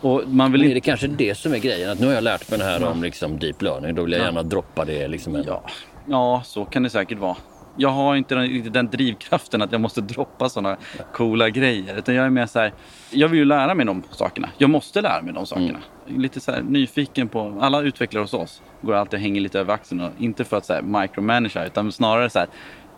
Och 0.00 0.22
man 0.26 0.52
vill 0.52 0.64
är 0.70 0.74
det 0.74 0.80
kanske 0.80 1.06
det 1.06 1.34
som 1.34 1.52
är 1.52 1.58
grejen? 1.58 1.90
Att 1.90 2.00
nu 2.00 2.06
har 2.06 2.14
jag 2.14 2.24
lärt 2.24 2.50
mig 2.50 2.58
det 2.58 2.64
här 2.64 2.84
om 2.84 3.02
liksom 3.02 3.38
deep 3.38 3.62
learning. 3.62 3.94
Då 3.94 4.02
vill 4.02 4.12
jag 4.12 4.22
gärna 4.22 4.42
droppa 4.42 4.84
det. 4.84 5.08
Liksom 5.08 5.34
en... 5.34 5.44
Ja, 5.46 5.62
ja, 6.06 6.42
så 6.44 6.64
kan 6.64 6.82
det 6.82 6.90
säkert 6.90 7.18
vara. 7.18 7.36
Jag 7.78 7.88
har 7.88 8.16
inte 8.16 8.34
den, 8.34 8.72
den 8.72 8.90
drivkraften 8.90 9.62
att 9.62 9.72
jag 9.72 9.80
måste 9.80 10.00
droppa 10.00 10.48
sådana 10.48 10.76
coola 11.12 11.50
grejer. 11.50 11.98
Utan 11.98 12.14
jag 12.14 12.26
är 12.26 12.30
mer 12.30 12.46
så 12.46 12.58
här, 12.58 12.72
jag 13.10 13.28
vill 13.28 13.38
ju 13.38 13.44
lära 13.44 13.74
mig 13.74 13.86
de 13.86 14.02
sakerna. 14.10 14.48
Jag 14.58 14.70
måste 14.70 15.00
lära 15.00 15.22
mig 15.22 15.34
de 15.34 15.46
sakerna. 15.46 15.78
Jag 16.06 16.16
är 16.16 16.20
Lite 16.20 16.40
så 16.40 16.52
här 16.52 16.62
nyfiken 16.62 17.28
på, 17.28 17.58
alla 17.60 17.80
utvecklare 17.80 18.22
hos 18.22 18.34
oss 18.34 18.62
går 18.80 18.94
alltid 18.94 19.14
och 19.18 19.22
hänger 19.22 19.40
lite 19.40 19.60
över 19.60 19.74
axeln. 19.74 20.00
Och 20.00 20.10
inte 20.18 20.44
för 20.44 20.56
att 20.56 20.66
så 20.66 20.72
här 20.72 20.82
micromanagera 20.82 21.66
utan 21.66 21.92
snarare 21.92 22.30
så 22.30 22.38
här, 22.38 22.48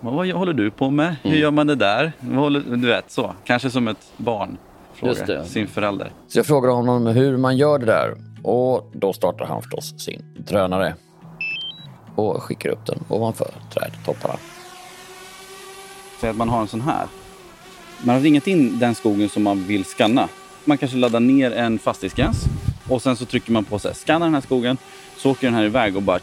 vad 0.00 0.30
håller 0.30 0.52
du 0.52 0.70
på 0.70 0.90
med? 0.90 1.16
Hur 1.22 1.36
gör 1.36 1.50
man 1.50 1.66
det 1.66 1.74
där? 1.74 2.12
Vad 2.20 2.36
håller, 2.36 2.60
du 2.60 2.86
vet 2.86 3.10
så, 3.10 3.34
kanske 3.44 3.70
som 3.70 3.88
ett 3.88 4.12
barn 4.16 4.56
frågar 4.98 5.44
sin 5.44 5.68
förälder. 5.68 6.12
Så 6.28 6.38
jag 6.38 6.46
frågar 6.46 6.70
honom 6.70 7.06
hur 7.06 7.36
man 7.36 7.56
gör 7.56 7.78
det 7.78 7.86
där 7.86 8.16
och 8.42 8.90
då 8.92 9.12
startar 9.12 9.44
han 9.44 9.62
förstås 9.62 9.94
sin 9.98 10.22
drönare 10.36 10.94
och 12.14 12.42
skickar 12.42 12.70
upp 12.70 12.86
den 12.86 13.04
ovanför 13.08 13.50
trädtopparna. 13.74 14.38
Säg 16.20 16.30
att 16.30 16.36
man 16.36 16.48
har 16.48 16.60
en 16.60 16.68
sån 16.68 16.80
här. 16.80 17.06
Man 18.02 18.14
har 18.14 18.22
ringat 18.22 18.46
in 18.46 18.78
den 18.78 18.94
skogen 18.94 19.28
som 19.28 19.42
man 19.42 19.64
vill 19.64 19.84
skanna. 19.84 20.28
Man 20.64 20.78
kanske 20.78 20.96
laddar 20.96 21.20
ner 21.20 21.50
en 21.50 21.78
fastighetsgräns 21.78 22.44
och 22.88 23.02
sen 23.02 23.16
så 23.16 23.24
trycker 23.24 23.52
man 23.52 23.64
på 23.64 23.78
så 23.78 23.88
här, 23.88 23.94
skanna 23.94 24.24
den 24.24 24.34
här 24.34 24.40
skogen. 24.40 24.76
Så 25.16 25.30
åker 25.30 25.46
den 25.46 25.54
här 25.54 25.64
iväg 25.64 25.96
och 25.96 26.02
bara 26.02 26.18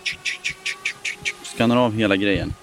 skannar 1.55 1.77
av 1.77 1.94
hela 1.94 2.15
grejen. 2.15 2.53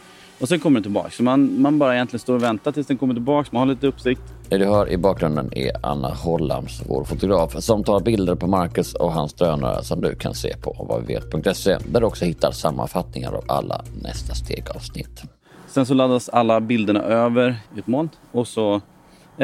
Och 0.42 0.48
sen 0.48 0.60
kommer 0.60 0.74
den 0.74 0.82
tillbaka. 0.82 1.10
Så 1.10 1.22
man, 1.22 1.62
man 1.62 1.78
bara 1.78 1.94
egentligen 1.94 2.20
står 2.20 2.34
och 2.34 2.42
väntar 2.42 2.72
tills 2.72 2.86
den 2.86 2.98
kommer 2.98 3.14
tillbaka. 3.14 3.48
Man 3.52 3.60
har 3.60 3.66
lite 3.74 3.86
uppsikt. 3.86 4.20
Det 4.48 4.58
du 4.58 4.64
hör 4.64 4.88
i 4.90 4.96
bakgrunden 4.96 5.50
är 5.52 5.70
Anna 5.82 6.08
Hollams, 6.08 6.82
vår 6.88 7.04
fotograf, 7.04 7.62
som 7.62 7.84
tar 7.84 8.00
bilder 8.00 8.34
på 8.34 8.46
Marcus 8.46 8.94
och 8.94 9.12
hans 9.12 9.34
drönare 9.34 9.84
som 9.84 10.00
du 10.00 10.14
kan 10.14 10.34
se 10.34 10.56
på 10.56 10.86
vadvivet.se 10.88 11.78
där 11.88 12.00
du 12.00 12.06
också 12.06 12.24
hittar 12.24 12.50
sammanfattningar 12.50 13.32
av 13.32 13.44
alla 13.48 13.84
nästa 14.02 14.34
steg-avsnitt. 14.34 15.22
Sen 15.66 15.86
så 15.86 15.94
laddas 15.94 16.28
alla 16.28 16.60
bilderna 16.60 17.02
över 17.02 17.56
i 17.76 17.78
ett 17.78 17.86
moln 17.86 18.08
och 18.32 18.48
så 18.48 18.80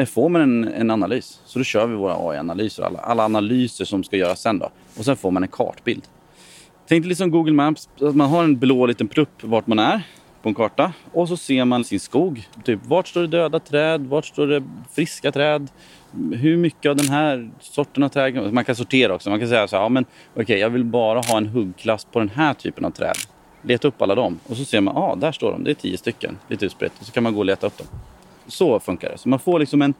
får 0.07 0.29
man 0.29 0.41
en, 0.41 0.67
en 0.67 0.91
analys. 0.91 1.39
Så 1.45 1.59
då 1.59 1.63
kör 1.63 1.87
vi 1.87 1.95
våra 1.95 2.29
AI-analyser, 2.29 2.83
alla, 2.83 2.99
alla 2.99 3.25
analyser 3.25 3.85
som 3.85 4.03
ska 4.03 4.17
göras 4.17 4.41
sen 4.41 4.59
då. 4.59 4.69
Och 4.97 5.05
sen 5.05 5.15
får 5.15 5.31
man 5.31 5.43
en 5.43 5.49
kartbild. 5.49 6.03
Tänk 6.87 7.03
dig 7.03 7.09
liksom 7.09 7.31
Google 7.31 7.53
Maps, 7.53 7.89
att 8.01 8.15
man 8.15 8.29
har 8.29 8.43
en 8.43 8.59
blå 8.59 8.85
liten 8.85 9.07
plupp 9.07 9.43
vart 9.43 9.67
man 9.67 9.79
är 9.79 10.01
på 10.41 10.49
en 10.49 10.55
karta. 10.55 10.93
Och 11.13 11.27
så 11.27 11.37
ser 11.37 11.65
man 11.65 11.83
sin 11.83 11.99
skog. 11.99 12.47
Typ 12.63 12.79
vart 12.85 13.07
står 13.07 13.21
det 13.21 13.27
döda 13.27 13.59
träd? 13.59 14.01
Vart 14.01 14.25
står 14.25 14.47
det 14.47 14.63
friska 14.91 15.31
träd? 15.31 15.67
Hur 16.33 16.57
mycket 16.57 16.89
av 16.89 16.95
den 16.95 17.09
här 17.09 17.49
sorten 17.59 18.03
av 18.03 18.09
träd? 18.09 18.53
Man 18.53 18.65
kan 18.65 18.75
sortera 18.75 19.13
också. 19.13 19.29
Man 19.29 19.39
kan 19.39 19.49
säga 19.49 19.67
så 19.67 19.75
här, 19.75 19.83
ja 19.83 19.89
men 19.89 20.05
okej, 20.33 20.43
okay, 20.43 20.57
jag 20.57 20.69
vill 20.69 20.83
bara 20.83 21.19
ha 21.19 21.37
en 21.37 21.45
huggklass 21.45 22.05
på 22.05 22.19
den 22.19 22.29
här 22.29 22.53
typen 22.53 22.85
av 22.85 22.91
träd. 22.91 23.15
Leta 23.61 23.87
upp 23.87 24.01
alla 24.01 24.15
dem 24.15 24.39
och 24.47 24.57
så 24.57 24.65
ser 24.65 24.81
man, 24.81 24.95
ja 24.95 25.01
ah, 25.01 25.15
där 25.15 25.31
står 25.31 25.51
de, 25.51 25.63
det 25.63 25.71
är 25.71 25.75
tio 25.75 25.97
stycken, 25.97 26.37
lite 26.47 26.65
utspritt. 26.65 26.93
Och 26.99 27.05
så 27.05 27.11
kan 27.11 27.23
man 27.23 27.33
gå 27.33 27.39
och 27.39 27.45
leta 27.45 27.67
upp 27.67 27.77
dem. 27.77 27.87
Så 28.47 28.79
funkar 28.79 29.09
det. 29.09 29.17
Så 29.17 29.29
man 29.29 29.39
får 29.39 29.59
liksom 29.59 29.81
en, 29.81 29.93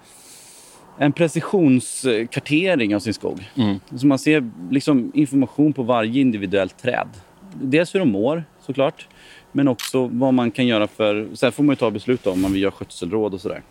en 0.97 1.11
precisionskartering 1.11 2.95
av 2.95 2.99
sin 2.99 3.13
skog. 3.13 3.49
Mm. 3.55 3.79
Så 3.95 4.07
man 4.07 4.19
ser 4.19 4.49
liksom 4.71 5.11
information 5.13 5.73
på 5.73 5.83
varje 5.83 6.21
individuellt 6.21 6.81
träd. 6.81 7.07
Dels 7.53 7.95
hur 7.95 7.99
de 7.99 8.11
mår 8.11 8.43
såklart. 8.61 9.07
Men 9.51 9.67
också 9.67 10.09
vad 10.11 10.33
man 10.33 10.51
kan 10.51 10.67
göra 10.67 10.87
för... 10.87 11.27
Sen 11.33 11.51
får 11.51 11.63
man 11.63 11.73
ju 11.73 11.75
ta 11.75 11.91
beslut 11.91 12.27
om 12.27 12.41
man 12.41 12.53
vill 12.53 12.61
göra 12.61 12.71
skötselråd 12.71 13.33
och 13.33 13.41
sådär. 13.41 13.61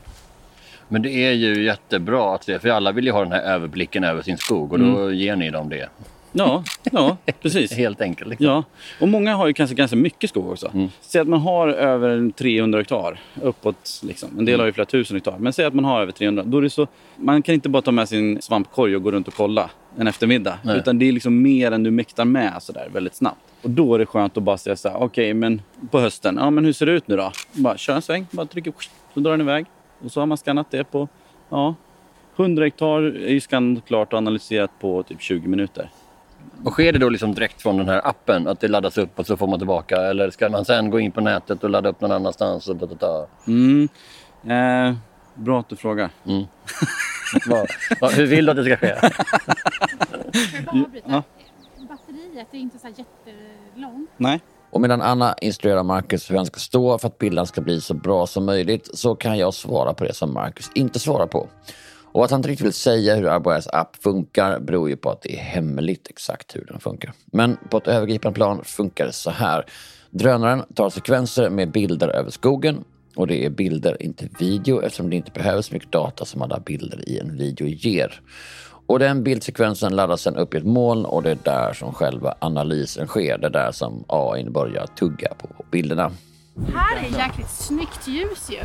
Men 0.88 1.02
det 1.02 1.11
är 1.11 1.32
ju 1.32 1.64
jättebra 1.64 2.35
att 2.35 2.44
se, 2.44 2.58
för 2.58 2.68
alla 2.68 2.92
vill 2.92 3.06
ju 3.06 3.12
ha 3.12 3.20
den 3.23 3.32
här 3.32 3.42
överblicken 3.42 4.04
över 4.04 4.23
sin 4.23 4.38
skog 4.38 4.73
och 4.73 4.78
då 4.78 4.85
mm. 4.85 5.14
ger 5.14 5.37
ni 5.37 5.50
dem 5.50 5.68
det. 5.68 5.88
Ja, 6.32 6.64
ja 6.92 7.16
precis. 7.42 7.73
Helt 7.76 8.00
enkelt. 8.00 8.30
Liksom. 8.30 8.47
Ja. 8.47 8.64
Och 9.00 9.08
många 9.08 9.35
har 9.35 9.47
ju 9.47 9.52
kanske 9.52 9.76
ganska 9.76 9.97
mycket 9.97 10.30
skog 10.30 10.50
också. 10.50 10.70
Mm. 10.75 10.88
Säg 11.00 11.20
att 11.20 11.28
man 11.28 11.40
har 11.40 11.68
över 11.68 12.30
300 12.30 12.78
hektar 12.78 13.20
uppåt. 13.42 14.00
Liksom. 14.02 14.28
En 14.38 14.44
del 14.44 14.54
mm. 14.54 14.61
har 14.61 14.66
ju 14.66 14.73
flera 14.73 14.87
tusen 14.87 15.16
hektar. 15.16 15.38
Men 15.38 15.52
säg 15.52 15.64
att 15.64 15.75
man 15.75 15.85
har 15.85 16.00
över 16.00 16.12
300. 16.12 16.42
Då 16.47 16.58
är 16.58 16.62
det 16.62 16.70
så, 16.70 16.87
man 17.16 17.42
kan 17.42 17.54
inte 17.54 17.68
bara 17.68 17.82
ta 17.82 17.90
med 17.90 18.08
sin 18.08 18.42
svampkorg 18.42 18.97
och 18.97 19.02
gå 19.02 19.11
runt 19.11 19.28
och 19.28 19.35
kolla 19.35 19.70
en 19.97 20.06
eftermiddag. 20.06 20.58
Nej. 20.62 20.78
Utan 20.78 20.99
det 20.99 21.08
är 21.08 21.12
liksom 21.12 21.42
mer 21.42 21.73
än 21.73 21.82
du 21.82 21.90
mäktar 21.90 22.25
med 22.25 22.62
sådär 22.62 22.88
väldigt 22.92 23.14
snabbt. 23.14 23.48
Och 23.62 23.71
då 23.71 23.95
är 23.95 23.99
det 23.99 24.07
skönt 24.07 24.37
att 24.37 24.43
bara 24.43 24.59
säga 24.59 24.77
så 24.77 24.88
här, 24.88 24.97
okej 24.97 25.07
okay, 25.07 25.35
men 25.35 25.62
på 25.91 26.00
hösten, 26.00 26.37
ja 26.37 26.50
men 26.50 26.65
hur 26.65 26.73
ser 26.73 26.87
det 26.87 26.93
ut 26.93 27.09
nu 27.09 27.17
då? 27.17 27.33
Bara 27.53 27.77
kör 27.77 27.95
en 27.95 28.03
sväng, 28.03 28.27
bara 28.31 28.47
trycker, 28.47 28.73
så 29.15 29.21
drar 29.21 29.31
den 29.31 29.41
iväg. 29.41 29.67
Och 30.05 30.12
så 30.12 30.21
har 30.21 30.27
man 30.27 30.38
skannat 30.38 30.71
det 30.71 30.85
på, 30.85 31.09
ja, 31.49 31.75
100 32.37 32.65
hektar 32.65 33.03
är 33.03 33.33
ju 33.33 33.41
skannat 33.41 33.85
klart 33.87 34.12
och 34.12 34.19
analyserat 34.19 34.71
på 34.81 35.03
typ 35.03 35.21
20 35.21 35.49
minuter. 35.49 35.91
Och 36.65 36.73
sker 36.73 36.93
det 36.93 36.99
då 36.99 37.09
liksom 37.09 37.35
direkt 37.35 37.62
från 37.62 37.77
den 37.77 37.88
här 37.88 38.09
appen, 38.09 38.49
att 38.49 38.61
det 38.61 38.69
laddas 38.69 38.99
upp 38.99 39.19
och 39.19 39.27
så 39.27 39.37
får 39.37 39.47
man 39.47 39.59
tillbaka? 39.59 39.97
Eller 39.97 40.31
ska 40.31 40.49
man 40.49 40.65
sen 40.65 40.91
gå 40.91 41.00
in 41.00 41.12
på 41.12 41.21
nätet 41.21 41.65
och 41.65 41.71
ladda 41.71 41.88
upp 41.88 42.00
någon 42.00 42.12
annanstans? 42.12 42.69
Och 42.69 42.77
da, 42.77 42.87
da, 42.87 42.95
da? 42.95 43.27
Mm. 43.47 43.88
Eh, 44.45 44.97
bra 45.35 45.61
att 45.61 45.69
du 45.69 45.77
frågar. 45.77 46.11
Mm. 46.27 46.45
hur 48.17 48.27
vill 48.27 48.47
du 48.47 48.50
att 48.50 48.57
det 48.57 48.65
ska 48.65 48.77
ske? 48.77 48.95
ja. 51.07 51.23
Batteriet 52.38 52.54
är 52.54 52.59
inte 52.59 52.78
så 52.78 52.88
jättelångt. 52.88 54.11
Nej. 54.16 54.40
Och 54.71 54.80
medan 54.80 55.02
Anna 55.02 55.35
instruerar 55.40 55.83
Marcus 55.83 56.30
hur 56.30 56.37
han 56.37 56.47
ska 56.47 56.61
stå 56.61 56.99
för 56.99 57.09
att 57.09 57.18
bilden 57.18 57.47
ska 57.47 57.61
bli 57.61 57.80
så 57.80 57.95
bra 57.95 58.26
som 58.26 58.45
möjligt 58.45 58.90
så 58.95 59.14
kan 59.14 59.38
jag 59.38 59.54
svara 59.54 59.95
på 59.95 60.04
det 60.04 60.14
som 60.14 60.35
Marcus 60.35 60.71
inte 60.75 60.99
svarar 60.99 61.26
på. 61.26 61.49
Och 62.12 62.25
att 62.25 62.30
han 62.30 62.38
inte 62.38 62.49
riktigt 62.49 62.66
vill 62.66 62.73
säga 62.73 63.16
hur 63.16 63.28
Arboias 63.28 63.68
app 63.68 63.97
funkar 63.97 64.61
beror 64.61 64.88
ju 64.88 64.97
på 64.97 65.11
att 65.11 65.23
det 65.23 65.35
är 65.37 65.40
hemligt 65.40 66.07
exakt 66.11 66.57
hur 66.57 66.64
den 66.64 66.80
funkar. 66.80 67.12
Men 67.26 67.57
på 67.71 67.76
ett 67.76 67.88
övergripande 67.88 68.35
plan 68.35 68.64
funkar 68.64 69.07
det 69.07 69.12
så 69.12 69.30
här. 69.30 69.64
Drönaren 70.11 70.62
tar 70.75 70.90
sekvenser 70.90 71.50
med 71.50 71.71
bilder 71.71 72.09
över 72.09 72.30
skogen 72.30 72.85
och 73.16 73.26
det 73.26 73.45
är 73.45 73.50
bilder, 73.50 74.02
inte 74.02 74.28
video 74.38 74.83
eftersom 74.83 75.11
det 75.11 75.16
inte 75.16 75.30
behövs 75.30 75.66
så 75.66 75.75
mycket 75.75 75.92
data 75.92 76.25
som 76.25 76.42
alla 76.42 76.61
bilder 76.61 77.09
i 77.09 77.18
en 77.18 77.37
video 77.37 77.66
ger. 77.66 78.21
Och 78.88 78.99
den 78.99 79.23
bildsekvensen 79.23 79.97
laddas 79.97 80.23
sen 80.23 80.37
upp 80.37 80.54
i 80.54 80.57
ett 80.57 80.66
moln 80.66 81.04
och 81.04 81.23
det 81.23 81.30
är 81.30 81.38
där 81.45 81.73
som 81.73 81.92
själva 81.92 82.35
analysen 82.38 83.07
sker. 83.07 83.38
Det 83.38 83.47
är 83.47 83.50
där 83.50 83.73
som 83.73 84.04
AI 84.09 84.45
börjar 84.45 84.87
tugga 84.87 85.35
på 85.35 85.64
bilderna. 85.71 86.12
Här 86.75 86.97
är 86.97 87.18
jäkligt 87.18 87.50
snyggt 87.50 88.09
ljus 88.09 88.50
ju. 88.50 88.59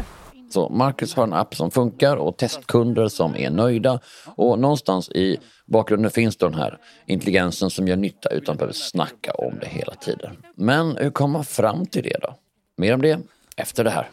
Så 0.54 0.70
Marcus 0.70 1.16
har 1.16 1.24
en 1.24 1.34
app 1.34 1.56
som 1.56 1.72
funkar 1.72 2.16
och 2.18 2.38
testkunder 2.38 3.08
som 3.08 3.36
är 3.36 3.50
nöjda. 3.50 4.00
Och 4.36 4.60
någonstans 4.60 5.10
i 5.10 5.38
bakgrunden 5.66 6.12
finns 6.12 6.38
då 6.38 6.50
den 6.50 6.60
här 6.60 6.78
intelligensen 7.06 7.70
som 7.70 7.88
gör 7.88 7.96
nytta 7.96 8.30
utan 8.30 8.54
att 8.54 8.60
behöva 8.60 8.74
snacka 8.74 9.32
om 9.32 9.54
det 9.62 9.68
hela 9.68 9.94
tiden. 9.94 10.38
Men 10.56 10.98
hur 10.98 11.10
kommer 11.10 11.34
man 11.34 11.46
fram 11.46 11.86
till 11.86 12.04
det 12.04 12.18
då? 12.22 12.36
Mer 12.78 12.94
om 12.94 13.02
det 13.02 13.20
efter 13.56 13.84
det 13.84 13.90
här. 13.90 14.10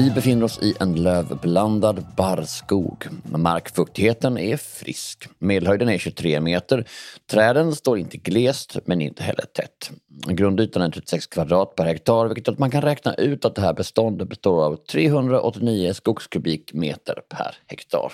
Vi 0.00 0.10
befinner 0.10 0.44
oss 0.44 0.58
i 0.62 0.74
en 0.80 1.02
lövblandad 1.02 2.06
barrskog. 2.16 3.06
Markfuktigheten 3.24 4.38
är 4.38 4.56
frisk. 4.56 5.28
Medelhöjden 5.38 5.88
är 5.88 5.98
23 5.98 6.40
meter. 6.40 6.88
Träden 7.30 7.74
står 7.74 7.98
inte 7.98 8.16
glest 8.16 8.76
men 8.84 9.00
inte 9.00 9.22
heller 9.22 9.44
tätt. 9.44 9.90
Grundytan 10.28 10.82
är 10.82 10.90
36 10.90 11.26
kvadrat 11.26 11.74
per 11.74 11.84
hektar 11.84 12.26
vilket 12.26 12.46
gör 12.46 12.52
att 12.52 12.58
man 12.58 12.70
kan 12.70 12.82
räkna 12.82 13.14
ut 13.14 13.44
att 13.44 13.54
det 13.54 13.62
här 13.62 13.74
beståndet 13.74 14.28
består 14.28 14.64
av 14.64 14.76
389 14.76 15.92
skogskubikmeter 15.92 17.14
per 17.28 17.54
hektar. 17.66 18.12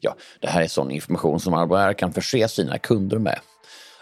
Ja, 0.00 0.16
det 0.40 0.48
här 0.48 0.62
är 0.62 0.68
sån 0.68 0.90
information 0.90 1.40
som 1.40 1.54
Arbor 1.54 1.92
kan 1.92 2.12
förse 2.12 2.48
sina 2.48 2.78
kunder 2.78 3.18
med. 3.18 3.38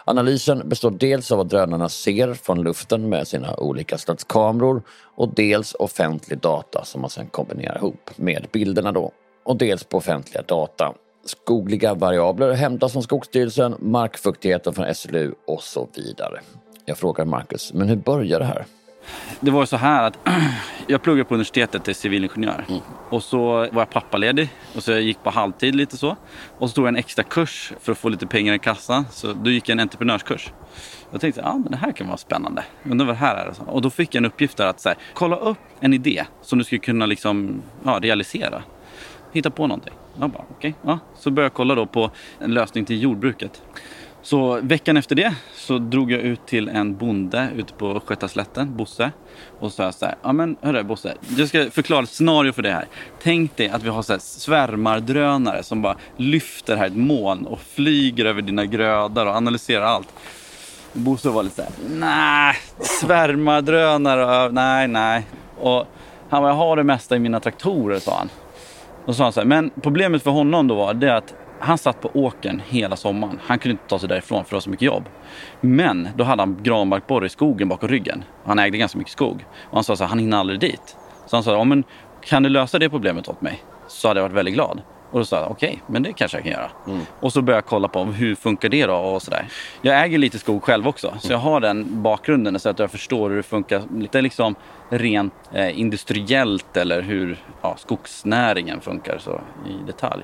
Analysen 0.09 0.69
består 0.69 0.91
dels 0.91 1.31
av 1.31 1.37
vad 1.37 1.47
drönarna 1.47 1.89
ser 1.89 2.33
från 2.33 2.61
luften 2.63 3.09
med 3.09 3.27
sina 3.27 3.55
olika 3.55 3.97
slags 3.97 4.23
kameror 4.23 4.81
och 5.15 5.33
dels 5.33 5.73
offentlig 5.73 6.39
data 6.39 6.85
som 6.85 7.01
man 7.01 7.09
sedan 7.09 7.27
kombinerar 7.27 7.77
ihop 7.77 8.09
med 8.15 8.47
bilderna 8.51 8.91
då. 8.91 9.11
Och 9.45 9.57
dels 9.57 9.83
på 9.83 9.97
offentliga 9.97 10.41
data. 10.41 10.93
Skogliga 11.25 11.93
variabler 11.93 12.51
hämtas 12.51 12.93
från 12.93 13.03
Skogsstyrelsen, 13.03 13.75
markfuktigheten 13.79 14.73
från 14.73 14.95
SLU 14.95 15.33
och 15.47 15.63
så 15.63 15.87
vidare. 15.95 16.39
Jag 16.85 16.97
frågar 16.97 17.25
Marcus, 17.25 17.73
men 17.73 17.87
hur 17.87 17.95
börjar 17.95 18.39
det 18.39 18.45
här? 18.45 18.65
Det 19.39 19.51
var 19.51 19.65
så 19.65 19.77
här 19.77 20.03
att 20.03 20.19
jag 20.87 21.01
pluggade 21.01 21.23
på 21.23 21.33
universitetet 21.33 21.83
till 21.83 21.95
civilingenjör. 21.95 22.65
Mm. 22.69 22.81
Och 23.09 23.23
så 23.23 23.47
var 23.47 23.69
jag 23.71 23.89
pappaledig 23.89 24.49
och 24.75 24.83
så 24.83 24.91
jag 24.91 25.01
gick 25.01 25.23
på 25.23 25.29
halvtid 25.29 25.75
lite 25.75 25.97
så. 25.97 26.15
Och 26.57 26.69
så 26.69 26.75
tog 26.75 26.85
jag 26.85 26.89
en 26.89 26.95
extra 26.95 27.23
kurs 27.23 27.73
för 27.81 27.91
att 27.91 27.97
få 27.97 28.09
lite 28.09 28.27
pengar 28.27 28.53
i 28.53 28.59
kassan. 28.59 29.05
Så 29.11 29.33
då 29.33 29.49
gick 29.49 29.69
jag 29.69 29.73
en 29.73 29.79
entreprenörskurs. 29.79 30.51
Jag 31.11 31.21
tänkte 31.21 31.41
ja, 31.41 31.53
men 31.53 31.71
det 31.71 31.77
här 31.77 31.91
kan 31.91 32.07
vara 32.07 32.17
spännande. 32.17 32.63
Undrar 32.83 33.05
vad 33.05 33.15
det 33.15 33.19
här 33.19 33.35
är. 33.35 33.53
Och 33.65 33.81
då 33.81 33.89
fick 33.89 34.15
jag 34.15 34.19
en 34.19 34.25
uppgift 34.25 34.57
där 34.57 34.67
att 34.67 34.79
så 34.79 34.89
här, 34.89 34.97
kolla 35.13 35.35
upp 35.35 35.57
en 35.79 35.93
idé 35.93 36.25
som 36.41 36.59
du 36.59 36.65
skulle 36.65 36.79
kunna 36.79 37.05
liksom, 37.05 37.61
ja, 37.83 37.99
realisera. 38.01 38.63
Hitta 39.31 39.49
på 39.49 39.67
någonting. 39.67 39.93
Jag 40.19 40.29
bara, 40.29 40.43
okay, 40.49 40.73
ja. 40.81 40.99
Så 41.15 41.31
började 41.31 41.45
jag 41.45 41.53
kolla 41.53 41.75
då 41.75 41.85
på 41.85 42.11
en 42.39 42.53
lösning 42.53 42.85
till 42.85 43.01
jordbruket. 43.01 43.61
Så 44.27 44.59
veckan 44.61 44.97
efter 44.97 45.15
det 45.15 45.35
så 45.55 45.77
drog 45.77 46.11
jag 46.11 46.21
ut 46.21 46.45
till 46.45 46.69
en 46.69 46.95
bonde 46.95 47.49
ute 47.55 47.73
på 47.73 48.01
Skötaslätten, 48.05 48.77
Bosse. 48.77 49.11
Och 49.59 49.71
sa 49.71 49.91
så 49.91 50.05
här, 50.05 50.15
ja 50.23 50.33
men 50.33 50.57
hörru 50.61 50.83
Bosse, 50.83 51.13
jag 51.37 51.47
ska 51.47 51.71
förklara 51.71 52.03
ett 52.03 52.09
scenario 52.09 52.51
för 52.51 52.61
det 52.61 52.71
här. 52.71 52.85
Tänk 53.23 53.57
dig 53.57 53.69
att 53.69 53.83
vi 53.83 53.89
har 53.89 54.01
så 54.01 54.13
här 54.13 54.19
svärmardrönare 54.19 55.63
som 55.63 55.81
bara 55.81 55.95
lyfter 56.17 56.75
här 56.75 56.87
ett 56.87 56.95
moln 56.95 57.45
och 57.45 57.59
flyger 57.59 58.25
över 58.25 58.41
dina 58.41 58.65
grödor 58.65 59.25
och 59.25 59.35
analyserar 59.35 59.85
allt. 59.85 60.13
Bosse 60.93 61.29
var 61.29 61.43
lite 61.43 61.55
så 61.55 61.61
här. 61.61 61.71
nej, 61.89 62.55
svärmardrönare, 62.79 64.51
nej, 64.51 64.87
nej. 64.87 65.27
Och 65.59 65.85
han 66.29 66.41
bara, 66.41 66.51
jag 66.51 66.57
har 66.57 66.75
det 66.75 66.83
mesta 66.83 67.15
i 67.15 67.19
mina 67.19 67.39
traktorer, 67.39 67.99
sa 67.99 68.17
han. 68.17 68.29
Och 69.05 69.15
sa 69.15 69.23
han 69.23 69.33
så 69.33 69.39
här, 69.39 69.47
men 69.47 69.71
problemet 69.81 70.23
för 70.23 70.31
honom 70.31 70.67
då 70.67 70.75
var 70.75 70.93
det 70.93 71.15
att 71.15 71.33
han 71.59 71.77
satt 71.77 72.01
på 72.01 72.11
åkern 72.13 72.61
hela 72.67 72.95
sommaren. 72.95 73.39
Han 73.43 73.59
kunde 73.59 73.71
inte 73.71 73.87
ta 73.87 73.99
sig 73.99 74.09
därifrån 74.09 74.43
för 74.43 74.49
det 74.49 74.55
var 74.55 74.61
så 74.61 74.69
mycket 74.69 74.85
jobb. 74.85 75.03
Men 75.61 76.09
då 76.15 76.23
hade 76.23 76.41
han 76.41 76.57
granbarkborre 76.63 77.25
i 77.25 77.29
skogen 77.29 77.69
bakom 77.69 77.89
ryggen. 77.89 78.23
Han 78.45 78.59
ägde 78.59 78.77
ganska 78.77 78.97
mycket 78.97 79.13
skog. 79.13 79.45
Och 79.69 79.77
han 79.77 79.83
sa 79.83 79.95
så 79.95 80.03
här, 80.03 80.09
han 80.09 80.19
hinner 80.19 80.37
aldrig 80.37 80.59
dit. 80.59 80.97
Så 81.25 81.35
han 81.35 81.43
sa, 81.43 81.51
ja, 81.51 81.63
men 81.63 81.83
kan 82.21 82.43
du 82.43 82.49
lösa 82.49 82.79
det 82.79 82.89
problemet 82.89 83.27
åt 83.27 83.41
mig? 83.41 83.63
Så 83.87 84.07
hade 84.07 84.19
jag 84.19 84.23
varit 84.23 84.35
väldigt 84.35 84.53
glad. 84.53 84.81
Och 85.11 85.19
då 85.19 85.25
sa 85.25 85.39
jag 85.39 85.51
okej, 85.51 85.81
men 85.87 86.03
det 86.03 86.13
kanske 86.13 86.37
jag 86.37 86.43
kan 86.43 86.53
göra. 86.53 86.69
Och 87.19 87.33
så 87.33 87.41
började 87.41 87.57
jag 87.57 87.65
kolla 87.65 87.87
på 87.87 88.03
hur 88.03 88.35
funkar 88.35 88.69
det 88.69 88.85
då 88.85 88.95
och 88.95 89.21
sådär. 89.21 89.47
Jag 89.81 90.03
äger 90.03 90.17
lite 90.17 90.39
skog 90.39 90.63
själv 90.63 90.87
också, 90.87 91.13
så 91.19 91.33
jag 91.33 91.37
har 91.37 91.59
den 91.59 92.01
bakgrunden 92.01 92.59
så 92.59 92.69
att 92.69 92.79
jag 92.79 92.91
förstår 92.91 93.29
hur 93.29 93.37
det 93.37 93.43
funkar 93.43 93.81
lite 93.97 94.21
liksom 94.21 94.55
rent 94.89 95.33
eh, 95.53 95.79
industriellt 95.79 96.77
eller 96.77 97.01
hur 97.01 97.37
ja, 97.61 97.75
skogsnäringen 97.77 98.81
funkar 98.81 99.17
så 99.17 99.41
i 99.69 99.85
detalj. 99.85 100.23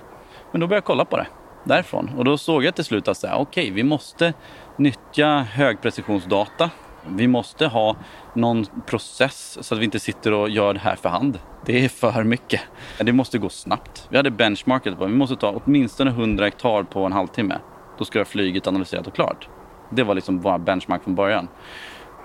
Men 0.54 0.62
då 0.62 0.68
började 0.68 0.78
jag 0.78 0.86
kolla 0.86 1.06
på 1.06 1.18
det 1.18 1.28
därifrån 1.64 2.12
och 2.18 2.26
då 2.26 2.38
såg 2.38 2.64
jag 2.64 2.76
till 2.76 2.86
slut 2.86 3.08
att 3.08 3.24
okej, 3.24 3.36
okej, 3.38 3.72
vi 3.72 3.84
måste 3.84 4.34
nyttja 4.78 5.40
högprecisionsdata. 5.40 6.70
Vi 7.08 7.28
måste 7.28 7.68
ha 7.68 7.96
någon 8.34 8.66
process 8.86 9.58
så 9.62 9.76
att 9.76 9.82
vi 9.82 9.86
inte 9.86 10.00
sitter 10.00 10.34
och 10.34 10.50
gör 10.50 10.74
det 10.74 10.80
här 10.80 10.96
för 10.96 11.10
hand. 11.10 11.40
Det 11.66 11.86
är 11.86 11.90
för 11.90 12.24
mycket. 12.24 12.62
Det 12.98 13.14
måste 13.14 13.38
gå 13.38 13.50
snabbt. 13.50 14.08
Vi 14.10 14.18
hade 14.18 14.32
benchmarket 14.32 14.98
på 14.98 15.06
vi 15.06 15.14
måste 15.14 15.36
ta 15.36 15.62
åtminstone 15.66 16.12
100 16.12 16.46
hektar 16.46 16.84
på 16.84 17.06
en 17.06 17.12
halvtimme. 17.12 17.58
Då 17.98 18.06
ska 18.06 18.26
flyget 18.26 18.68
analyserat 18.68 19.08
och 19.08 19.16
klart. 19.16 19.50
Det 19.90 20.04
var 20.04 20.16
liksom 20.16 20.40
vår 20.40 20.58
benchmark 20.58 21.04
från 21.04 21.16
början. 21.16 21.48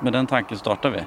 Med 0.00 0.12
den 0.12 0.26
tanken 0.26 0.58
startar 0.58 0.90
vi. 0.90 1.00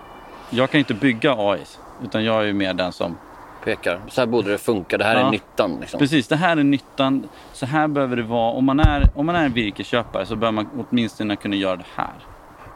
Jag 0.49 0.71
kan 0.71 0.79
inte 0.79 0.93
bygga 0.93 1.35
AI, 1.37 1.61
utan 2.03 2.23
jag 2.23 2.41
är 2.41 2.45
ju 2.45 2.53
mer 2.53 2.73
den 2.73 2.91
som 2.91 3.17
Pekar. 3.63 4.01
Så 4.09 4.21
här 4.21 4.25
borde 4.25 4.51
det 4.51 4.57
funka. 4.57 4.97
Det 4.97 5.03
här 5.03 5.15
Ja. 5.15 5.27
är 5.27 5.31
nyttan. 5.31 5.77
Liksom. 5.81 5.99
Precis, 5.99 6.27
det 6.27 6.35
här 6.35 6.57
är 6.57 6.63
nyttan. 6.63 7.29
Så 7.53 7.65
här 7.65 7.87
behöver 7.87 8.15
det 8.15 8.23
vara. 8.23 8.51
Om 8.51 8.65
man 8.65 8.79
är, 8.79 9.09
om 9.15 9.25
man 9.25 9.35
är 9.35 9.45
en 9.45 9.53
virkesköpare 9.53 10.25
så 10.25 10.35
bör 10.35 10.51
man 10.51 10.67
åtminstone 10.89 11.35
kunna 11.35 11.55
göra 11.55 11.75
det 11.75 11.85
här. 11.95 12.13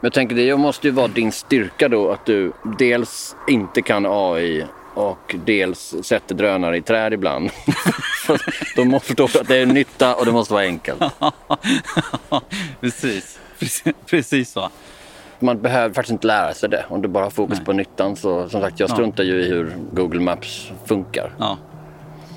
jag 0.00 0.12
tänker 0.12 0.36
det 0.36 0.56
måste 0.56 0.86
ju 0.86 0.92
vara 0.92 1.08
din 1.08 1.32
styrka 1.32 1.88
då 1.88 2.10
att 2.10 2.26
du 2.26 2.52
dels 2.78 3.36
inte 3.48 3.82
kan 3.82 4.06
AI 4.06 4.66
och 4.94 5.34
dels 5.44 5.94
sätter 6.02 6.34
drönare 6.34 6.76
i 6.76 6.82
träd 6.82 7.12
ibland. 7.12 7.50
Då 8.76 8.84
måste 8.84 9.06
förstå 9.06 9.24
att 9.40 9.48
det 9.48 9.56
är 9.56 9.66
nytta 9.66 10.14
och 10.14 10.26
det 10.26 10.32
måste 10.32 10.54
vara 10.54 10.64
enkelt. 10.64 11.02
precis. 12.80 13.38
precis, 13.58 13.94
precis 14.06 14.50
så. 14.50 14.70
Man 15.40 15.62
behöver 15.62 15.94
faktiskt 15.94 16.12
inte 16.12 16.26
lära 16.26 16.54
sig 16.54 16.68
det. 16.68 16.84
Om 16.88 17.02
du 17.02 17.08
bara 17.08 17.24
har 17.24 17.30
fokus 17.30 17.60
på 17.64 17.72
nyttan 17.72 18.16
så 18.16 18.48
som 18.48 18.60
sagt 18.60 18.80
jag 18.80 18.90
struntar 18.90 19.24
ju 19.24 19.42
i 19.42 19.48
hur 19.48 19.76
Google 19.92 20.20
Maps 20.20 20.72
funkar. 20.84 21.32
Ja. 21.38 21.58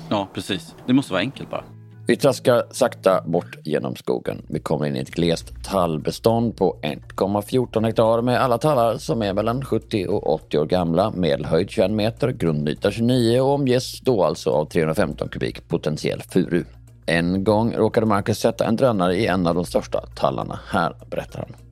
ja, 0.08 0.28
precis. 0.34 0.74
Det 0.86 0.92
måste 0.92 1.12
vara 1.12 1.20
enkelt 1.20 1.50
bara. 1.50 1.64
Vi 2.10 2.16
traskar 2.16 2.62
sakta 2.70 3.22
bort 3.26 3.56
genom 3.64 3.96
skogen. 3.96 4.42
Vi 4.48 4.60
kommer 4.60 4.86
in 4.86 4.96
i 4.96 4.98
ett 4.98 5.10
glest 5.10 5.64
tallbestånd 5.64 6.56
på 6.56 6.78
1,14 6.82 7.84
hektar 7.84 8.22
med 8.22 8.40
alla 8.40 8.58
tallar 8.58 8.96
som 8.96 9.22
är 9.22 9.32
mellan 9.32 9.64
70 9.64 10.06
och 10.06 10.34
80 10.34 10.58
år 10.58 10.66
gamla, 10.66 11.10
medelhöjd 11.10 11.70
21 11.70 11.90
meter, 11.90 12.28
grundyta 12.28 12.90
29 12.90 13.40
och 13.40 13.54
omges 13.54 14.00
då 14.00 14.24
alltså 14.24 14.50
av 14.50 14.64
315 14.64 15.28
kubik 15.28 15.68
potentiell 15.68 16.22
furu. 16.22 16.64
En 17.06 17.44
gång 17.44 17.74
råkade 17.76 18.06
Marcus 18.06 18.38
sätta 18.38 18.66
en 18.66 18.76
drönare 18.76 19.16
i 19.16 19.26
en 19.26 19.46
av 19.46 19.54
de 19.54 19.64
största 19.64 20.06
tallarna 20.16 20.60
här, 20.68 20.94
berättar 21.10 21.38
han. 21.38 21.69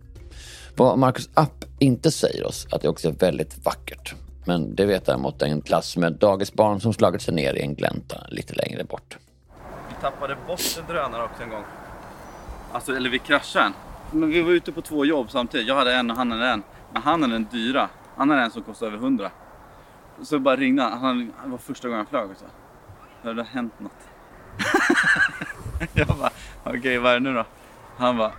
Vad 0.79 0.99
Marcus 0.99 1.31
app 1.35 1.65
inte 1.79 2.11
säger 2.11 2.47
oss 2.47 2.67
att 2.73 2.83
det 2.83 2.89
också 2.89 3.09
är 3.09 3.13
väldigt 3.13 3.65
vackert. 3.65 4.15
Men 4.45 4.75
det 4.75 4.87
vet 4.87 5.07
däremot 5.07 5.43
en 5.43 5.61
klass 5.61 5.97
med 5.97 6.13
dagisbarn 6.13 6.81
som 6.81 6.93
slagit 6.93 7.23
sig 7.23 7.35
ner 7.35 7.55
i 7.55 7.61
en 7.61 7.75
glänta 7.75 8.17
lite 8.29 8.55
längre 8.55 8.85
bort. 8.85 9.19
Vi 9.89 9.95
tappade 10.01 10.37
bort 10.47 10.61
en 10.79 10.87
drönare 10.87 11.25
också 11.25 11.43
en 11.43 11.51
gång. 11.51 11.65
Alltså, 12.73 12.97
eller 12.97 13.11
vi 13.11 13.19
kraschade 13.19 13.65
en. 13.65 13.73
Men 14.11 14.31
vi 14.31 14.43
var 14.43 14.51
ute 14.51 14.73
på 14.73 14.83
två 14.83 15.05
jobb 15.05 15.31
samtidigt. 15.31 15.69
Jag 15.69 15.75
hade 15.75 15.95
en 15.95 16.11
och 16.11 16.17
han 16.17 16.31
hade 16.31 16.47
en. 16.47 16.63
Men 16.93 17.03
han 17.03 17.23
hade 17.23 17.35
den 17.35 17.47
dyra. 17.51 17.89
Han 18.17 18.31
hade 18.31 18.43
en 18.43 18.51
som 18.51 18.63
kostade 18.63 18.93
över 18.93 19.05
100. 19.05 19.31
Så 20.23 20.39
bara 20.39 20.57
ringde 20.57 20.83
han. 20.83 20.99
han. 20.99 21.33
Det 21.45 21.51
var 21.51 21.59
första 21.59 21.89
gången 21.89 21.99
han 21.99 22.07
flög 22.07 22.31
också. 22.31 22.45
Det 23.23 23.29
hade 23.29 23.45
hänt 23.45 23.81
något. 23.81 23.93
jag 25.93 26.07
bara, 26.07 26.31
okej 26.65 26.99
vad 26.99 27.13
är 27.13 27.15
det 27.15 27.21
nu 27.21 27.35
då? 27.35 27.45
Han 27.97 28.17
bara, 28.17 28.33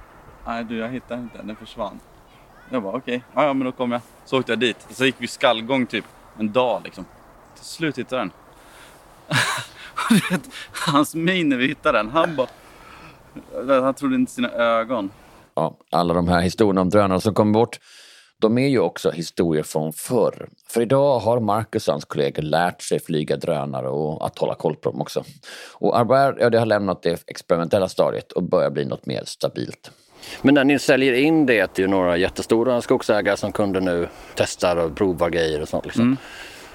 nej 0.45 0.63
du 0.63 0.77
jag 0.77 0.89
hittar 0.89 1.17
inte 1.17 1.37
den, 1.37 1.47
den 1.47 1.55
försvann. 1.55 1.99
Jag 2.69 2.83
bara 2.83 2.97
okej, 2.97 3.23
ja, 3.35 3.45
ja 3.45 3.53
men 3.53 3.65
då 3.65 3.71
kommer 3.71 3.95
jag. 3.95 4.01
Så 4.25 4.39
åkte 4.39 4.51
jag 4.51 4.59
dit. 4.59 4.87
Så 4.89 5.05
gick 5.05 5.15
vi 5.17 5.27
skallgång 5.27 5.85
typ 5.85 6.05
en 6.39 6.51
dag 6.51 6.81
liksom. 6.83 7.05
Till 7.55 7.65
slut 7.65 7.97
hittade 7.97 8.21
jag 8.21 8.27
den. 8.27 8.31
Och 9.93 10.15
du 10.29 10.35
vet, 10.35 10.49
Hans 10.87 11.15
min 11.15 11.49
när 11.49 11.57
vi 11.57 11.67
hittade 11.67 11.97
den, 11.97 12.09
han 12.09 12.35
bara... 12.35 12.47
Han 13.81 13.93
trodde 13.93 14.15
inte 14.15 14.31
sina 14.31 14.49
ögon. 14.51 15.11
ja, 15.55 15.77
alla 15.91 16.13
de 16.13 16.27
här 16.27 16.41
historierna 16.41 16.81
om 16.81 16.89
drönare 16.89 17.21
som 17.21 17.33
kommer 17.33 17.53
bort, 17.53 17.79
de 18.41 18.57
är 18.57 18.67
ju 18.67 18.79
också 18.79 19.11
historier 19.11 19.63
från 19.63 19.93
förr. 19.93 20.49
För 20.67 20.81
idag 20.81 21.19
har 21.19 21.39
Marcus 21.39 21.87
och 21.87 21.93
hans 21.93 22.05
kollegor 22.05 22.41
lärt 22.41 22.81
sig 22.81 22.99
flyga 22.99 23.37
drönare 23.37 23.89
och 23.89 24.25
att 24.25 24.37
hålla 24.37 24.55
koll 24.55 24.75
på 24.75 24.91
dem 24.91 25.01
också. 25.01 25.23
Och 25.73 25.99
Arbour, 25.99 26.37
ja, 26.39 26.49
det 26.49 26.59
har 26.59 26.65
lämnat 26.65 27.01
det 27.01 27.23
experimentella 27.27 27.89
stadiet 27.89 28.31
och 28.31 28.43
börjar 28.43 28.69
bli 28.69 28.85
något 28.85 29.05
mer 29.05 29.23
stabilt. 29.25 29.91
Men 30.41 30.53
när 30.53 30.63
ni 30.63 30.79
säljer 30.79 31.13
in 31.13 31.45
det 31.45 31.67
till 31.67 31.89
några 31.89 32.17
jättestora 32.17 32.81
skogsägare 32.81 33.37
som 33.37 33.51
kunde 33.51 33.79
nu 33.79 34.07
testar 34.35 34.75
och 34.75 34.95
provar 34.95 35.29
grejer 35.29 35.61
och 35.61 35.69
sånt. 35.69 35.85
Liksom. 35.85 36.17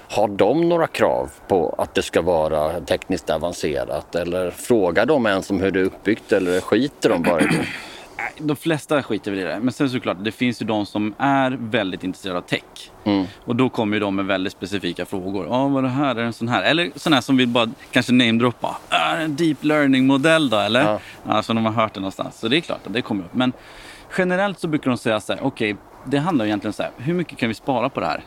Har 0.09 0.27
de 0.27 0.69
några 0.69 0.87
krav 0.87 1.31
på 1.47 1.75
att 1.77 1.95
det 1.95 2.01
ska 2.01 2.21
vara 2.21 2.79
tekniskt 2.79 3.29
avancerat? 3.29 4.15
Eller 4.15 4.51
frågar 4.51 5.05
de 5.05 5.25
ens 5.25 5.49
om 5.49 5.61
hur 5.61 5.71
det 5.71 5.79
är 5.79 5.83
uppbyggt 5.83 6.31
eller 6.31 6.61
skiter 6.61 7.09
de 7.09 7.23
bara 7.23 7.41
i 7.41 7.45
det? 7.45 7.65
De 8.37 8.55
flesta 8.55 9.03
skiter 9.03 9.31
väl 9.31 9.39
i 9.39 9.43
det. 9.43 9.59
Men 9.61 9.73
sen 9.73 9.89
såklart, 9.89 10.17
det 10.21 10.31
finns 10.31 10.61
ju 10.61 10.65
de 10.65 10.85
som 10.85 11.13
är 11.17 11.51
väldigt 11.51 12.03
intresserade 12.03 12.39
av 12.39 12.43
tech. 12.43 12.91
Och 13.45 13.55
då 13.55 13.69
kommer 13.69 13.95
ju 13.95 13.99
de 13.99 14.15
med 14.15 14.25
väldigt 14.25 14.53
specifika 14.53 15.05
frågor. 15.05 15.47
Ja, 15.49 15.67
vad 15.67 15.85
är 15.85 15.87
det 15.87 15.93
här? 15.93 16.09
Är 16.09 16.15
det 16.15 16.23
en 16.23 16.33
sån 16.33 16.47
här? 16.47 16.63
Eller 16.63 16.91
sådana 16.95 17.15
här 17.15 17.21
som 17.21 17.37
vill 17.37 17.47
bara 17.47 17.69
kanske 17.91 18.13
namedroppa. 18.13 18.77
Är 18.89 19.17
det 19.17 19.23
en 19.23 19.35
deep 19.35 19.63
learning-modell 19.63 20.49
då, 20.49 20.57
eller? 20.57 20.99
Ja. 21.27 21.43
Som 21.43 21.55
de 21.55 21.65
har 21.65 21.73
hört 21.73 21.93
det 21.93 21.99
någonstans. 21.99 22.39
Så 22.39 22.47
det 22.47 22.57
är 22.57 22.61
klart 22.61 22.87
att 22.87 22.93
det 22.93 23.01
kommer 23.01 23.23
upp. 23.23 23.33
Men 23.33 23.53
generellt 24.17 24.59
så 24.59 24.67
brukar 24.67 24.89
de 24.89 24.97
säga 24.97 25.19
så 25.19 25.33
här, 25.33 25.43
okej, 25.43 25.75
det 26.05 26.17
handlar 26.17 26.45
egentligen 26.45 26.73
så 26.73 26.83
här, 26.83 26.91
hur 26.97 27.13
mycket 27.13 27.37
kan 27.37 27.49
vi 27.49 27.55
spara 27.55 27.89
på 27.89 27.99
det 27.99 28.05
här? 28.05 28.23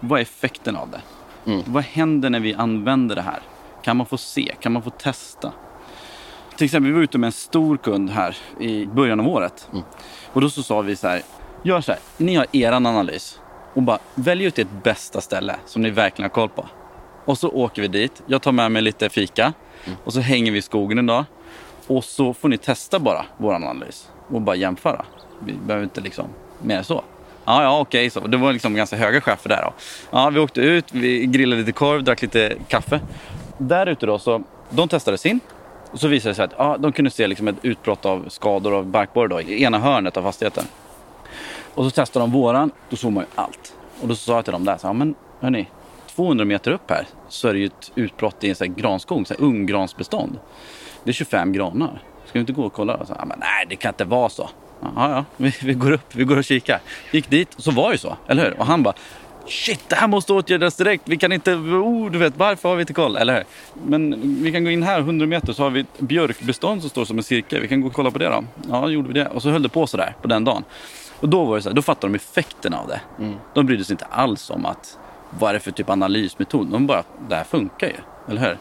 Vad 0.00 0.18
är 0.18 0.22
effekten 0.22 0.76
av 0.76 0.90
det? 0.90 1.00
Vad 1.66 1.84
händer 1.84 2.30
när 2.30 2.40
vi 2.40 2.54
använder 2.54 3.14
det 3.14 3.22
här? 3.22 3.38
Kan 3.82 3.96
man 3.96 4.06
få 4.06 4.18
se? 4.18 4.54
Kan 4.60 4.72
man 4.72 4.82
få 4.82 4.90
testa? 4.90 5.52
Till 6.56 6.64
exempel, 6.64 6.86
vi 6.86 6.94
var 6.94 7.02
ute 7.02 7.18
med 7.18 7.26
en 7.26 7.32
stor 7.32 7.76
kund 7.76 8.10
här 8.10 8.36
i 8.60 8.86
början 8.86 9.20
av 9.20 9.28
året. 9.28 9.68
Och 10.32 10.40
då 10.40 10.50
så 10.50 10.62
sa 10.62 10.80
vi 10.80 10.96
så 10.96 11.08
här, 11.08 11.22
gör 11.62 11.80
så 11.80 11.92
här, 11.92 12.00
ni 12.16 12.34
har 12.34 12.46
eran 12.52 12.86
analys 12.86 13.40
och 13.74 13.82
bara 13.82 13.98
välj 14.14 14.44
ut 14.44 14.58
ert 14.58 14.68
bästa 14.82 15.20
ställe 15.20 15.56
som 15.66 15.82
ni 15.82 15.90
verkligen 15.90 16.30
har 16.30 16.34
koll 16.34 16.48
på. 16.48 16.66
Och 17.24 17.38
så 17.38 17.48
åker 17.48 17.82
vi 17.82 17.88
dit, 17.88 18.22
jag 18.26 18.42
tar 18.42 18.52
med 18.52 18.72
mig 18.72 18.82
lite 18.82 19.08
fika 19.08 19.52
och 20.04 20.12
så 20.12 20.20
hänger 20.20 20.52
vi 20.52 20.58
i 20.58 20.62
skogen 20.62 20.98
en 20.98 21.06
dag. 21.06 21.24
Och 21.86 22.04
så 22.04 22.34
får 22.34 22.48
ni 22.48 22.58
testa 22.58 22.98
bara 22.98 23.26
vår 23.36 23.54
analys 23.54 24.08
och 24.28 24.40
bara 24.40 24.56
jämföra. 24.56 25.04
Vi 25.44 25.52
behöver 25.52 25.84
inte 25.84 26.00
liksom 26.00 26.26
mer 26.62 26.82
så. 26.82 27.04
Ja, 27.44 27.62
ja, 27.62 27.80
okej. 27.80 28.10
så. 28.10 28.20
Det 28.20 28.36
var 28.36 28.52
liksom 28.52 28.74
ganska 28.74 28.96
höga 28.96 29.20
chefer 29.20 29.48
där. 29.48 29.62
Då. 29.62 29.72
Ja, 30.10 30.30
vi 30.30 30.40
åkte 30.40 30.60
ut, 30.60 30.92
vi 30.92 31.26
grillade 31.26 31.60
lite 31.60 31.72
korv, 31.72 32.04
drack 32.04 32.22
lite 32.22 32.56
kaffe. 32.68 33.00
Där 33.58 33.86
ute 33.86 34.06
då, 34.06 34.18
så 34.18 34.42
de 34.70 34.88
testade 34.88 35.18
sin. 35.18 35.40
Och 35.96 36.00
så 36.00 36.08
visade 36.08 36.30
det 36.30 36.34
sig 36.34 36.44
att 36.44 36.54
ja, 36.58 36.76
de 36.78 36.92
kunde 36.92 37.10
se 37.10 37.26
liksom 37.26 37.48
ett 37.48 37.56
utbrott 37.62 38.04
av 38.04 38.28
skador 38.28 38.74
av 38.74 38.86
barkborre 38.86 39.28
då, 39.28 39.40
i 39.40 39.62
ena 39.62 39.78
hörnet 39.78 40.16
av 40.16 40.22
fastigheten. 40.22 40.64
Och 41.74 41.84
så 41.84 41.90
testade 41.90 42.22
de 42.22 42.32
våran, 42.32 42.70
då 42.90 42.96
såg 42.96 43.12
man 43.12 43.24
ju 43.24 43.28
allt. 43.34 43.74
Och 44.02 44.08
då 44.08 44.14
sa 44.14 44.34
jag 44.34 44.44
till 44.44 44.52
dem 44.52 44.64
där, 44.64 44.76
så, 44.76 44.86
ja, 44.86 44.92
men 44.92 45.14
hörni, 45.40 45.68
200 46.06 46.44
meter 46.44 46.70
upp 46.70 46.90
här 46.90 47.06
så 47.28 47.48
är 47.48 47.52
det 47.52 47.58
ju 47.58 47.66
ett 47.66 47.92
utbrott 47.94 48.44
i 48.44 48.48
en 48.48 48.54
sån 48.54 48.66
här 48.66 48.74
granskog, 48.74 49.26
så 49.26 49.34
här 49.34 49.40
unggransbestånd. 49.40 50.38
Det 51.04 51.10
är 51.10 51.12
25 51.12 51.52
granar. 51.52 52.02
Ska 52.24 52.32
vi 52.32 52.40
inte 52.40 52.52
gå 52.52 52.64
och 52.64 52.72
kolla? 52.72 53.06
Så, 53.06 53.14
ja, 53.18 53.24
men, 53.24 53.38
nej, 53.38 53.66
det 53.68 53.76
kan 53.76 53.88
inte 53.88 54.04
vara 54.04 54.28
så. 54.28 54.50
Ja, 54.80 54.90
ja, 54.96 55.24
vi, 55.36 55.54
vi 55.62 55.74
går 55.74 55.92
upp, 55.92 56.14
vi 56.14 56.24
går 56.24 56.36
och 56.36 56.44
kikar. 56.44 56.80
Gick 57.12 57.30
dit, 57.30 57.54
och 57.54 57.62
så 57.62 57.70
var 57.70 57.88
det 57.88 57.94
ju 57.94 57.98
så, 57.98 58.16
eller 58.26 58.44
hur? 58.44 58.58
Och 58.60 58.66
han 58.66 58.82
bara, 58.82 58.94
shit, 59.48 59.88
det 59.88 59.96
här 59.96 60.08
måste 60.08 60.32
åtgärdas 60.32 60.76
direkt. 60.76 61.02
Vi 61.06 61.16
kan 61.16 61.32
inte, 61.32 61.54
oh, 61.54 62.10
du 62.10 62.18
vet, 62.18 62.36
varför 62.36 62.68
har 62.68 62.76
vi 62.76 62.80
inte 62.80 62.92
koll? 62.92 63.16
Eller 63.16 63.34
hur? 63.34 63.44
Men 63.86 64.42
vi 64.42 64.52
kan 64.52 64.64
gå 64.64 64.70
in 64.70 64.82
här 64.82 65.00
100 65.00 65.26
meter 65.26 65.52
så 65.52 65.62
har 65.62 65.70
vi 65.70 65.80
ett 65.80 66.00
björkbestånd 66.00 66.80
som 66.80 66.90
står 66.90 67.04
som 67.04 67.18
en 67.18 67.24
cirkel. 67.24 67.60
Vi 67.60 67.68
kan 67.68 67.80
gå 67.80 67.86
och 67.86 67.92
kolla 67.94 68.10
på 68.10 68.18
det 68.18 68.28
då. 68.28 68.44
Ja, 68.68 68.88
gjorde 68.88 69.08
vi 69.08 69.14
det. 69.14 69.26
Och 69.26 69.42
så 69.42 69.50
höll 69.50 69.62
det 69.62 69.68
på 69.68 69.86
sådär 69.86 70.14
på 70.22 70.28
den 70.28 70.44
dagen. 70.44 70.64
Och 71.20 71.28
då 71.28 71.44
var 71.44 71.56
det 71.56 71.62
så 71.62 71.68
här, 71.68 71.76
då 71.76 71.82
fattade 71.82 72.12
de 72.12 72.16
effekten 72.16 72.74
av 72.74 72.88
det. 72.88 73.00
De 73.54 73.66
brydde 73.66 73.84
sig 73.84 73.94
inte 73.94 74.04
alls 74.04 74.50
om 74.50 74.66
att 74.66 74.98
vad 75.30 75.50
är 75.50 75.54
det 75.54 75.60
för 75.60 75.70
typ 75.70 75.90
analysmetod. 75.90 76.66
De 76.66 76.86
bara, 76.86 77.02
det 77.28 77.34
här 77.36 77.44
funkar 77.44 77.86
ju. 77.86 77.96
Eller 78.28 78.40
hur? 78.40 78.58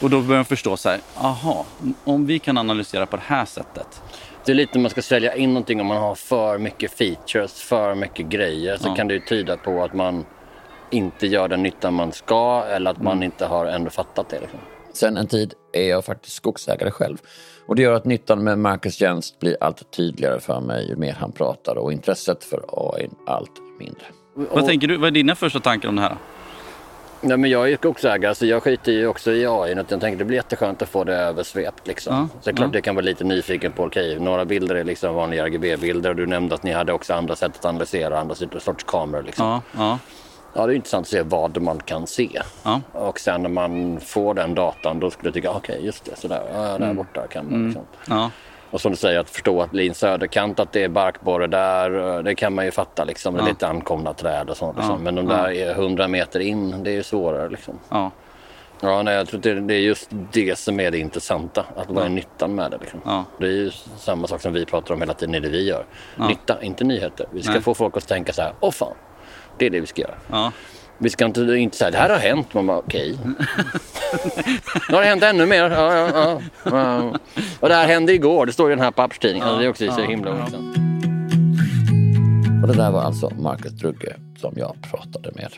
Och 0.00 0.10
då 0.10 0.20
började 0.20 0.36
de 0.36 0.44
förstå 0.44 0.76
så 0.76 0.88
här, 0.88 1.00
aha, 1.16 1.64
om 2.04 2.26
vi 2.26 2.38
kan 2.38 2.58
analysera 2.58 3.06
på 3.06 3.16
det 3.16 3.22
här 3.26 3.44
sättet. 3.44 4.02
Det 4.46 4.52
är 4.52 4.56
lite 4.56 4.78
man 4.78 4.90
ska 4.90 5.02
sälja 5.02 5.34
in 5.36 5.48
någonting 5.48 5.80
om 5.80 5.86
man 5.86 5.96
har 5.96 6.14
för 6.14 6.58
mycket 6.58 6.90
features, 6.92 7.52
för 7.62 7.94
mycket 7.94 8.26
grejer 8.26 8.76
så 8.76 8.88
Ja. 8.88 8.94
kan 8.94 9.08
det 9.08 9.14
ju 9.14 9.20
tyda 9.20 9.56
på 9.56 9.82
att 9.84 9.94
man 9.94 10.24
inte 10.90 11.26
gör 11.26 11.48
den 11.48 11.62
nytta 11.62 11.90
man 11.90 12.12
ska 12.12 12.64
eller 12.64 12.90
att 12.90 13.02
man 13.02 13.22
inte 13.22 13.46
har 13.46 13.66
ändå 13.66 13.90
fattat 13.90 14.28
det. 14.28 14.40
Liksom. 14.40 14.58
Sen 14.92 15.16
en 15.16 15.26
tid 15.26 15.54
är 15.72 15.88
jag 15.88 16.04
faktiskt 16.04 16.36
skogsägare 16.36 16.90
själv. 16.90 17.16
Och 17.66 17.76
det 17.76 17.82
gör 17.82 17.92
att 17.92 18.04
nyttan 18.04 18.44
med 18.44 18.58
Marcus 18.58 18.94
tjänst 18.94 19.40
blir 19.40 19.56
allt 19.60 19.90
tydligare 19.90 20.40
för 20.40 20.60
mig 20.60 20.88
ju 20.88 20.96
mer 20.96 21.12
han 21.12 21.32
pratar 21.32 21.76
och 21.78 21.92
intresset 21.92 22.44
för 22.44 22.64
AI 22.68 23.08
allt 23.26 23.52
mindre. 23.78 24.04
Vad 24.34 24.66
tänker 24.66 24.88
du? 24.88 24.96
Vad 24.96 25.06
är 25.06 25.10
dina 25.10 25.34
första 25.34 25.60
tankar 25.60 25.88
om 25.88 25.96
det 25.96 26.02
här? 26.02 26.16
Nej, 27.20 27.36
men 27.36 27.50
jag 27.50 27.64
är 27.64 27.68
ju 27.68 27.76
skogsägare 27.76 28.34
så 28.34 28.46
jag 28.46 28.62
skiter 28.62 28.92
ju 28.92 29.06
också 29.06 29.32
i 29.32 29.46
AI. 29.46 29.74
Jag 29.88 29.88
tänker 29.88 30.16
det 30.16 30.24
blir 30.24 30.36
jätteskönt 30.36 30.82
att 30.82 30.88
få 30.88 31.04
det 31.04 31.16
översvept. 31.16 31.86
Liksom. 31.86 32.14
Ja, 32.14 32.28
så 32.32 32.44
det 32.44 32.50
är 32.50 32.56
klart 32.56 32.68
ja. 32.72 32.76
jag 32.76 32.84
kan 32.84 32.94
vara 32.94 33.04
lite 33.04 33.24
nyfiken 33.24 33.72
på, 33.72 33.84
okej, 33.84 34.20
några 34.20 34.44
bilder 34.44 34.74
är 34.74 34.84
liksom 34.84 35.14
vanliga 35.14 35.46
RGB-bilder 35.46 36.10
och 36.10 36.16
du 36.16 36.26
nämnde 36.26 36.54
att 36.54 36.62
ni 36.62 36.72
hade 36.72 36.92
också 36.92 37.14
andra 37.14 37.36
sätt 37.36 37.52
att 37.58 37.64
analysera, 37.64 38.20
andra 38.20 38.34
sorts 38.34 38.84
kameror. 38.84 39.22
Liksom. 39.22 39.46
Ja, 39.46 39.62
ja, 39.76 39.98
Ja, 40.56 40.66
det 40.66 40.72
är 40.72 40.76
intressant 40.76 41.04
att 41.04 41.10
se 41.10 41.22
vad 41.22 41.62
man 41.62 41.80
kan 41.80 42.06
se. 42.06 42.42
ja. 42.62 42.80
Och 42.92 43.20
sen 43.20 43.42
när 43.42 43.48
man 43.48 44.00
får 44.00 44.34
den 44.34 44.54
datan 44.54 45.00
då 45.00 45.10
skulle 45.10 45.28
jag 45.28 45.34
tycka, 45.34 45.50
okej 45.50 45.80
just 45.84 46.04
det, 46.04 46.16
sådär, 46.16 46.42
ja, 46.54 46.78
där 46.78 46.94
borta 46.94 47.26
kan 47.26 47.50
man 47.50 47.64
liksom. 47.64 47.82
ja. 48.08 48.30
Och 48.74 48.80
som 48.80 48.90
du 48.90 48.96
säger, 48.96 49.20
att 49.20 49.30
förstå 49.30 49.62
att 49.62 49.74
Lin 49.74 49.94
söderkant, 49.94 50.60
att 50.60 50.72
det 50.72 50.84
är 50.84 50.88
barkborre 50.88 51.46
där, 51.46 52.22
det 52.22 52.34
kan 52.34 52.54
man 52.54 52.64
ju 52.64 52.70
fatta 52.70 53.04
liksom. 53.04 53.36
Ja. 53.36 53.46
lite 53.46 53.68
ankomna 53.68 54.14
träd 54.14 54.50
och 54.50 54.56
sånt. 54.56 54.76
Liksom. 54.76 54.94
Ja, 54.94 55.00
Men 55.00 55.14
de 55.14 55.28
ja. 55.30 55.36
där 55.36 55.50
är 55.50 55.70
100 55.70 56.08
meter 56.08 56.40
in, 56.40 56.84
det 56.84 56.90
är 56.90 56.94
ju 56.94 57.02
svårare 57.02 57.48
liksom. 57.48 57.78
ja. 57.88 58.10
Ja, 58.80 59.02
nej, 59.02 59.14
jag 59.14 59.28
tror 59.28 59.40
det, 59.40 59.60
det 59.60 59.74
är 59.74 59.80
just 59.80 60.08
det 60.32 60.58
som 60.58 60.80
är 60.80 60.90
det 60.90 60.98
intressanta. 60.98 61.64
Att 61.76 61.90
vad 61.90 62.04
är 62.04 62.08
nyttan 62.08 62.54
med 62.54 62.70
det? 62.70 62.78
Liksom. 62.80 63.00
Ja. 63.04 63.24
Det 63.38 63.46
är 63.46 63.50
ju 63.50 63.70
samma 63.98 64.26
sak 64.26 64.40
som 64.40 64.52
vi 64.52 64.66
pratar 64.66 64.94
om 64.94 65.00
hela 65.00 65.14
tiden 65.14 65.34
i 65.34 65.40
det 65.40 65.48
vi 65.48 65.68
gör. 65.68 65.84
Nytta, 66.28 66.62
inte 66.62 66.84
nyheter. 66.84 67.26
Vi 67.30 67.42
ska 67.42 67.52
Nej. 67.52 67.62
få 67.62 67.74
folk 67.74 67.96
att 67.96 68.08
tänka 68.08 68.32
så 68.32 68.42
här, 68.42 68.52
åh 68.60 68.70
fan, 68.70 68.94
det 69.58 69.66
är 69.66 69.70
det 69.70 69.80
vi 69.80 69.86
ska 69.86 70.02
göra. 70.02 70.14
ja. 70.30 70.52
Vi 70.98 71.10
ska 71.10 71.24
inte, 71.24 71.40
inte 71.40 71.76
säga 71.76 71.90
det 71.90 71.98
här 71.98 72.10
har 72.10 72.18
hänt. 72.18 72.54
Man 72.54 72.66
bara 72.66 72.78
okej. 72.78 73.18
nu 74.88 74.94
har 74.94 75.00
det 75.00 75.08
hänt 75.08 75.22
ännu 75.22 75.46
mer. 75.46 75.70
Ja, 75.70 75.96
ja, 75.96 76.10
ja, 76.14 76.40
ja. 76.64 77.18
Och 77.60 77.68
det 77.68 77.74
här 77.74 77.86
hände 77.86 78.12
igår. 78.12 78.46
Det 78.46 78.52
står 78.52 78.72
i 78.72 78.74
den 78.74 78.84
här 78.84 78.90
papperstidningen. 78.90 79.58
det 79.58 79.64
är 79.64 79.68
också 79.68 79.92
så 79.92 80.00
himla 80.00 80.30
intressant. 80.30 80.76
Och 82.62 82.68
det 82.68 82.74
där 82.76 82.90
var 82.90 83.02
alltså 83.02 83.30
Marcus 83.38 83.72
Drugge 83.72 84.16
som 84.40 84.54
jag 84.56 84.76
pratade 84.90 85.30
med. 85.34 85.52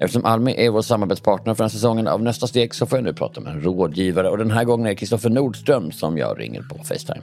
Eftersom 0.00 0.24
Almi 0.24 0.54
är 0.66 0.70
vår 0.70 0.82
samarbetspartner 0.82 1.54
för 1.54 1.64
den 1.64 1.70
här 1.70 1.74
säsongen 1.74 2.08
av 2.08 2.22
Nästa 2.22 2.46
steg 2.46 2.74
så 2.74 2.86
får 2.86 2.98
jag 2.98 3.04
nu 3.04 3.12
prata 3.12 3.40
med 3.40 3.52
en 3.52 3.62
rådgivare 3.62 4.30
och 4.30 4.38
den 4.38 4.50
här 4.50 4.64
gången 4.64 4.86
är 4.86 4.90
det 4.90 4.96
Kristoffer 4.96 5.30
Nordström 5.30 5.92
som 5.92 6.18
jag 6.18 6.40
ringer 6.40 6.62
på 6.62 6.84
Facetime. 6.84 7.22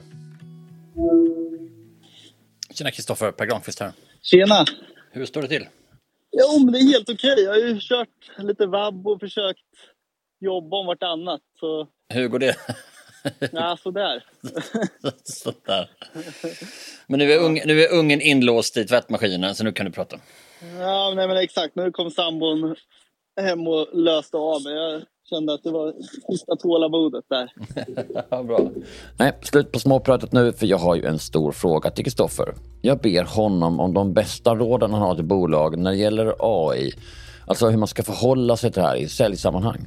Tjena 2.74 2.90
Kristoffer, 2.90 3.30
Per 3.30 3.46
Granqvist 3.46 3.80
här. 3.80 3.92
Tjena! 4.22 4.64
Hur 5.12 5.26
står 5.26 5.42
det 5.42 5.48
till? 5.48 5.66
Jo, 6.32 6.58
men 6.64 6.72
det 6.72 6.78
är 6.78 6.92
helt 6.92 7.08
okej. 7.10 7.40
Jag 7.42 7.50
har 7.50 7.58
ju 7.58 7.78
kört 7.80 8.30
lite 8.38 8.66
vabb 8.66 9.06
och 9.06 9.20
försökt 9.20 9.60
jobba 10.40 10.76
om 10.76 10.86
vartannat. 10.86 11.40
Så, 11.60 11.88
Hur 12.14 12.28
går 12.28 12.38
det? 12.38 12.56
ja, 13.52 13.78
sådär. 13.82 14.24
Sådär. 15.24 15.90
Men 17.06 17.18
nu 17.18 17.32
är, 17.32 17.38
ung, 17.38 17.60
nu 17.66 17.82
är 17.82 17.92
ungen 17.92 18.20
inlåst 18.20 18.76
i 18.76 18.84
tvättmaskinen 18.84 19.54
så 19.54 19.64
nu 19.64 19.72
kan 19.72 19.86
du 19.86 19.92
prata. 19.92 20.16
Ja, 20.80 21.12
nej, 21.16 21.28
men 21.28 21.36
exakt. 21.36 21.74
Nu 21.76 21.90
kom 21.92 22.10
sambon 22.10 22.76
hem 23.40 23.66
och 23.68 23.88
löste 23.92 24.36
av 24.36 24.62
mig. 24.62 24.74
Jag 24.74 25.02
kände 25.30 25.54
att 25.54 25.62
det 25.62 25.70
var 25.70 25.94
sista 26.30 26.56
tålamodet 26.56 27.24
där. 27.28 27.52
Bra. 28.42 28.70
Nej, 29.18 29.32
slut 29.42 29.72
på 29.72 29.78
småpratet 29.78 30.32
nu 30.32 30.52
för 30.52 30.66
jag 30.66 30.78
har 30.78 30.96
ju 30.96 31.04
en 31.04 31.18
stor 31.18 31.52
fråga 31.52 31.90
till 31.90 32.04
Kristoffer. 32.04 32.54
Jag 32.82 32.98
ber 32.98 33.24
honom 33.24 33.80
om 33.80 33.94
de 33.94 34.12
bästa 34.12 34.54
råden 34.54 34.92
han 34.92 35.02
har 35.02 35.14
till 35.14 35.24
bolag 35.24 35.78
när 35.78 35.90
det 35.90 35.96
gäller 35.96 36.34
AI. 36.38 36.92
Alltså 37.46 37.68
hur 37.68 37.78
man 37.78 37.88
ska 37.88 38.02
förhålla 38.02 38.56
sig 38.56 38.72
till 38.72 38.82
det 38.82 38.88
här 38.88 38.96
i 38.96 39.08
säljsammanhang. 39.08 39.86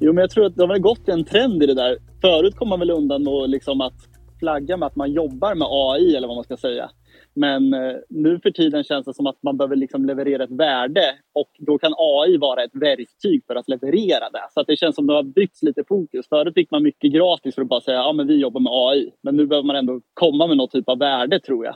Jo, 0.00 0.12
men 0.12 0.20
jag 0.22 0.30
tror 0.30 0.46
att 0.46 0.56
det 0.56 0.66
har 0.66 0.78
gått 0.78 1.08
en 1.08 1.24
trend 1.24 1.62
i 1.62 1.66
det 1.66 1.74
där. 1.74 1.98
Förut 2.20 2.56
kom 2.56 2.68
man 2.68 2.78
väl 2.78 2.90
undan 2.90 3.24
med 3.24 3.50
liksom 3.50 3.80
att 3.80 3.94
flagga 4.38 4.76
med 4.76 4.86
att 4.86 4.96
man 4.96 5.12
jobbar 5.12 5.54
med 5.54 5.68
AI 5.70 6.16
eller 6.16 6.28
vad 6.28 6.36
man 6.36 6.44
ska 6.44 6.56
säga. 6.56 6.90
Men 7.34 7.74
eh, 7.74 7.96
nu 8.08 8.40
för 8.40 8.50
tiden 8.50 8.84
känns 8.84 9.06
det 9.06 9.14
som 9.14 9.26
att 9.26 9.42
man 9.42 9.56
behöver 9.56 9.76
liksom 9.76 10.04
leverera 10.04 10.44
ett 10.44 10.50
värde 10.50 11.14
och 11.34 11.50
då 11.58 11.78
kan 11.78 11.94
AI 11.96 12.36
vara 12.36 12.64
ett 12.64 12.74
verktyg 12.74 13.42
för 13.46 13.54
att 13.54 13.68
leverera 13.68 14.30
det. 14.30 14.46
Så 14.54 14.60
att 14.60 14.66
det 14.66 14.76
känns 14.76 14.94
som 14.94 15.04
att 15.04 15.08
det 15.08 15.14
har 15.14 15.22
byggts 15.22 15.62
lite 15.62 15.84
fokus. 15.88 16.28
Förut 16.28 16.54
fick 16.54 16.70
man 16.70 16.82
mycket 16.82 17.12
gratis 17.12 17.54
för 17.54 17.62
att 17.62 17.68
bara 17.68 17.80
säga 17.80 17.96
ja 17.96 18.12
men 18.12 18.26
vi 18.26 18.36
jobbar 18.36 18.60
med 18.60 18.72
AI. 18.72 19.10
Men 19.22 19.36
nu 19.36 19.46
behöver 19.46 19.66
man 19.66 19.76
ändå 19.76 20.00
komma 20.14 20.46
med 20.46 20.56
någon 20.56 20.68
typ 20.68 20.88
av 20.88 20.98
värde 20.98 21.40
tror 21.40 21.64
jag. 21.64 21.74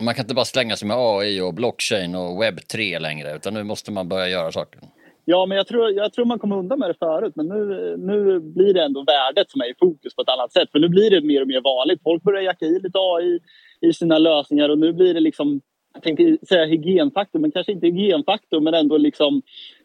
Man 0.00 0.14
kan 0.14 0.24
inte 0.24 0.34
bara 0.34 0.44
slänga 0.44 0.76
sig 0.76 0.88
med 0.88 0.96
AI 0.96 1.40
och 1.40 1.54
blockchain 1.54 2.14
och 2.14 2.42
webb 2.42 2.68
3 2.72 2.98
längre 2.98 3.36
utan 3.36 3.54
nu 3.54 3.62
måste 3.62 3.92
man 3.92 4.08
börja 4.08 4.28
göra 4.28 4.52
saker. 4.52 4.80
Ja, 5.24 5.46
men 5.46 5.56
jag 5.56 5.66
tror, 5.66 5.90
jag 5.90 6.12
tror 6.12 6.24
man 6.24 6.38
kom 6.38 6.52
undan 6.52 6.78
med 6.78 6.90
det 6.90 6.94
förut. 6.98 7.32
Men 7.36 7.46
nu, 7.46 7.96
nu 7.98 8.40
blir 8.40 8.74
det 8.74 8.82
ändå 8.82 9.04
värdet 9.04 9.50
som 9.50 9.60
är 9.60 9.70
i 9.70 9.74
fokus 9.80 10.14
på 10.14 10.22
ett 10.22 10.28
annat 10.28 10.52
sätt. 10.52 10.70
För 10.72 10.78
nu 10.78 10.88
blir 10.88 11.10
det 11.10 11.20
mer 11.20 11.40
och 11.42 11.48
mer 11.48 11.60
vanligt. 11.60 12.02
Folk 12.02 12.22
börjar 12.22 12.42
jacka 12.42 12.66
i 12.66 12.80
lite 12.80 12.98
AI 12.98 13.40
i 13.80 13.92
sina 13.92 14.18
lösningar 14.18 14.68
och 14.68 14.78
nu 14.78 14.92
blir 14.92 15.14
det 15.14 15.20
liksom, 15.20 15.60
jag 15.94 16.02
tänkte 16.02 16.46
säga 16.46 16.64
hygienfaktor, 16.64 17.38
men 17.38 17.50
kanske 17.50 17.72
inte 17.72 17.86
hygienfaktor, 17.86 18.60
men 18.60 18.74
ändå 18.74 18.96
liksom 18.96 19.42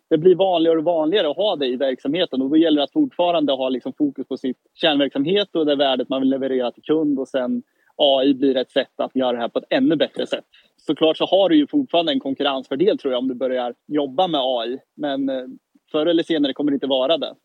det 0.09 0.17
blir 0.17 0.35
vanligare 0.35 0.77
och 0.77 0.83
vanligare 0.83 1.29
att 1.29 1.37
ha 1.37 1.55
det 1.55 1.67
i 1.67 1.75
verksamheten 1.75 2.41
och 2.41 2.49
då 2.49 2.57
gäller 2.57 2.77
det 2.77 2.83
att 2.83 2.91
fortfarande 2.91 3.53
ha 3.53 3.69
liksom 3.69 3.93
fokus 3.93 4.27
på 4.27 4.37
sitt 4.37 4.57
kärnverksamhet 4.73 5.55
och 5.55 5.65
det 5.65 5.75
värdet 5.75 6.09
man 6.09 6.21
vill 6.21 6.29
leverera 6.29 6.71
till 6.71 6.83
kund 6.83 7.19
och 7.19 7.27
sen 7.27 7.63
AI 7.95 8.33
blir 8.33 8.57
ett 8.57 8.71
sätt 8.71 8.93
att 8.97 9.15
göra 9.15 9.31
det 9.31 9.37
här 9.37 9.47
på 9.47 9.59
ett 9.59 9.65
ännu 9.69 9.95
bättre 9.95 10.27
sätt. 10.27 10.45
Såklart 10.77 11.17
så 11.17 11.25
har 11.25 11.49
du 11.49 11.55
ju 11.57 11.67
fortfarande 11.67 12.11
en 12.11 12.19
konkurrensfördel 12.19 12.97
tror 12.97 13.13
jag 13.13 13.19
om 13.19 13.27
du 13.27 13.35
börjar 13.35 13.73
jobba 13.87 14.27
med 14.27 14.41
AI 14.43 14.77
men 14.95 15.29
eh, 15.29 15.43
förr 15.91 16.05
eller 16.05 16.23
senare 16.23 16.53
kommer 16.53 16.71
det 16.71 16.75
inte 16.75 16.87
vara 16.87 17.17
det. 17.17 17.35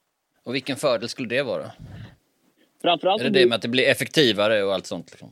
Och 0.44 0.54
vilken 0.54 0.76
fördel 0.76 1.08
skulle 1.08 1.28
det 1.28 1.42
vara? 1.42 1.64
Framförallt 2.82 3.22
Är 3.22 3.30
det 3.30 3.40
det 3.40 3.46
med 3.46 3.56
att 3.56 3.62
det 3.62 3.68
blir 3.68 3.88
effektivare 3.88 4.62
och 4.62 4.74
allt 4.74 4.86
sånt? 4.86 5.10
Liksom? 5.10 5.28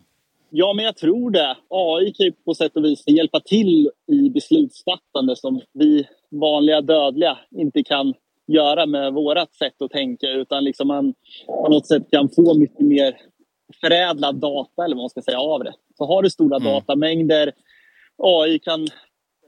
Ja, 0.50 0.72
men 0.72 0.84
jag 0.84 0.96
tror 0.96 1.30
det. 1.30 1.56
AI 1.68 2.12
kan 2.12 2.26
ju 2.26 2.32
på 2.32 2.54
sätt 2.54 2.76
och 2.76 2.84
vis 2.84 3.04
hjälpa 3.08 3.40
till 3.40 3.90
i 4.12 4.30
beslutsfattande 4.30 5.36
som 5.36 5.60
vi 5.72 6.08
vanliga 6.30 6.80
dödliga 6.80 7.38
inte 7.50 7.82
kan 7.82 8.14
göra 8.46 8.86
med 8.86 9.12
vårat 9.12 9.54
sätt 9.54 9.82
att 9.82 9.90
tänka 9.90 10.30
utan 10.30 10.64
liksom 10.64 10.88
man 10.88 11.14
på 11.46 11.68
något 11.68 11.86
sätt 11.86 12.10
kan 12.10 12.28
få 12.28 12.58
mycket 12.58 12.80
mer 12.86 13.16
förädlad 13.80 14.36
data 14.36 14.84
eller 14.84 14.96
vad 14.96 15.02
man 15.02 15.10
ska 15.10 15.22
säga 15.22 15.40
av 15.40 15.64
det. 15.64 15.72
Så 15.98 16.04
har 16.06 16.22
du 16.22 16.30
stora 16.30 16.56
Mm. 16.56 16.72
datamängder, 16.72 17.52
AI 18.22 18.58
kan 18.58 18.86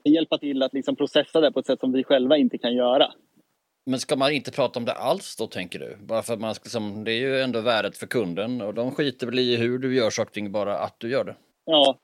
hjälpa 0.04 0.38
till 0.38 0.62
att 0.62 0.74
liksom 0.74 0.96
processa 0.96 1.40
det 1.40 1.52
på 1.52 1.60
ett 1.60 1.66
sätt 1.66 1.80
som 1.80 1.92
vi 1.92 2.04
själva 2.04 2.36
inte 2.36 2.58
kan 2.58 2.74
göra. 2.74 3.12
Men 3.90 4.00
ska 4.00 4.16
man 4.16 4.32
inte 4.32 4.50
prata 4.50 4.78
om 4.78 4.84
det 4.84 4.92
alls 4.92 5.36
då 5.36 5.46
tänker 5.46 5.78
du? 5.78 5.96
Bara 6.00 6.22
för 6.22 6.32
att 6.32 6.40
man 6.40 6.54
liksom, 6.64 7.04
det 7.04 7.12
är 7.12 7.20
ju 7.20 7.40
ändå 7.40 7.60
värdet 7.60 7.96
för 7.96 8.06
kunden 8.06 8.60
och 8.60 8.74
de 8.74 8.90
skiter 8.90 9.26
väl 9.26 9.38
i 9.38 9.56
hur 9.56 9.78
du 9.78 9.94
gör 9.94 10.10
saker 10.10 10.48
bara 10.48 10.78
att 10.78 10.96
du 10.98 11.10
gör 11.10 11.24
det. 11.24 11.36
Ja. 11.64 11.98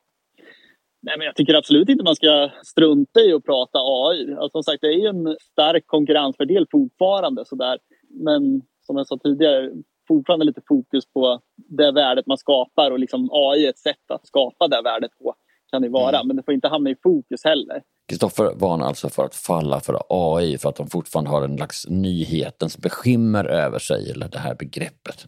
Nej, 1.03 1.19
men 1.19 1.27
jag 1.27 1.37
tycker 1.37 1.55
absolut 1.55 1.89
inte 1.89 2.05
man 2.05 2.17
ska 2.17 2.51
strunta 2.65 3.21
i 3.21 3.33
att 3.33 3.45
prata 3.45 3.79
AI. 3.79 4.35
Alltså, 4.35 4.49
som 4.59 4.63
sagt, 4.63 4.81
det 4.81 4.87
är 4.87 4.99
ju 4.99 5.07
en 5.07 5.37
stark 5.41 5.87
konkurrensfördel 5.87 6.67
fortfarande. 6.71 7.45
Sådär. 7.45 7.79
Men 8.09 8.63
som 8.87 8.97
jag 8.97 9.07
sa 9.07 9.19
tidigare, 9.19 9.71
fortfarande 10.09 10.47
lite 10.47 10.63
fokus 10.69 11.07
på 11.07 11.41
det 11.57 11.93
värdet 11.93 12.27
man 12.27 12.39
skapar 12.39 12.91
och 12.91 12.99
liksom 12.99 13.31
AI 13.33 13.67
är 13.67 13.71
ett 13.71 13.79
sätt 13.79 14.11
att 14.11 14.27
skapa 14.27 14.69
det 14.69 14.83
värdet 14.83 15.11
på. 15.19 15.35
Kan 15.71 15.83
det 15.83 15.89
vara, 15.89 16.25
men 16.25 16.37
det 16.37 16.43
får 16.43 16.55
inte 16.55 16.69
hamna 16.69 16.91
i 16.91 16.97
fokus 17.03 17.45
heller. 17.45 17.83
Kristoffer 18.09 18.55
varnar 18.55 18.87
alltså 18.87 19.09
för 19.09 19.25
att 19.25 19.35
falla 19.35 19.81
för 19.81 19.99
AI 20.09 20.59
för 20.59 20.69
att 20.69 20.77
de 20.77 20.87
fortfarande 20.87 21.31
har 21.31 21.43
en 21.43 21.57
slags 21.57 21.87
nyhetens 21.89 22.79
beskimmer 22.79 23.45
över 23.45 23.79
sig, 23.79 24.11
eller 24.11 24.29
det 24.29 24.39
här 24.39 24.55
begreppet. 24.55 25.27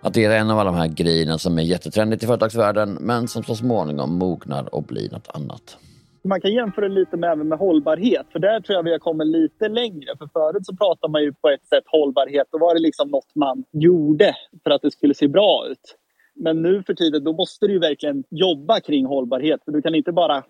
Att 0.00 0.14
det 0.14 0.24
är 0.24 0.38
en 0.38 0.50
av 0.50 0.58
alla 0.58 0.70
de 0.70 0.78
här 0.78 0.88
grejerna 0.88 1.38
som 1.38 1.58
är 1.58 1.62
jättetrendigt 1.62 2.22
i 2.22 2.26
företagsvärlden 2.26 2.98
men 3.00 3.28
som 3.28 3.42
så 3.42 3.54
småningom 3.54 4.18
mognar 4.18 4.74
och 4.74 4.82
blir 4.82 5.10
något 5.10 5.28
annat. 5.34 5.78
Man 6.24 6.40
kan 6.40 6.52
jämföra 6.52 6.88
lite 6.88 7.16
med, 7.16 7.32
även 7.32 7.48
med 7.48 7.58
hållbarhet, 7.58 8.26
för 8.32 8.38
där 8.38 8.60
tror 8.60 8.76
jag 8.76 8.82
vi 8.82 8.92
har 8.92 8.98
kommit 8.98 9.26
lite 9.26 9.68
längre. 9.68 10.16
För 10.18 10.26
förut 10.32 10.66
så 10.66 10.76
pratade 10.76 11.12
man 11.12 11.22
ju 11.22 11.32
på 11.32 11.48
ett 11.48 11.66
sätt 11.66 11.84
hållbarhet, 11.86 12.46
då 12.50 12.58
var 12.58 12.74
det 12.74 12.80
liksom 12.80 13.08
något 13.08 13.34
man 13.34 13.64
gjorde 13.72 14.34
för 14.62 14.70
att 14.70 14.82
det 14.82 14.90
skulle 14.90 15.14
se 15.14 15.28
bra 15.28 15.66
ut. 15.70 15.96
Men 16.34 16.62
nu 16.62 16.82
för 16.82 16.94
tiden, 16.94 17.24
då 17.24 17.32
måste 17.32 17.66
du 17.66 17.72
ju 17.72 17.78
verkligen 17.78 18.24
jobba 18.30 18.80
kring 18.80 19.06
hållbarhet. 19.06 19.60
För 19.64 19.72
du 19.72 19.82
kan 19.82 19.94
inte 19.94 20.12
bara 20.12 20.44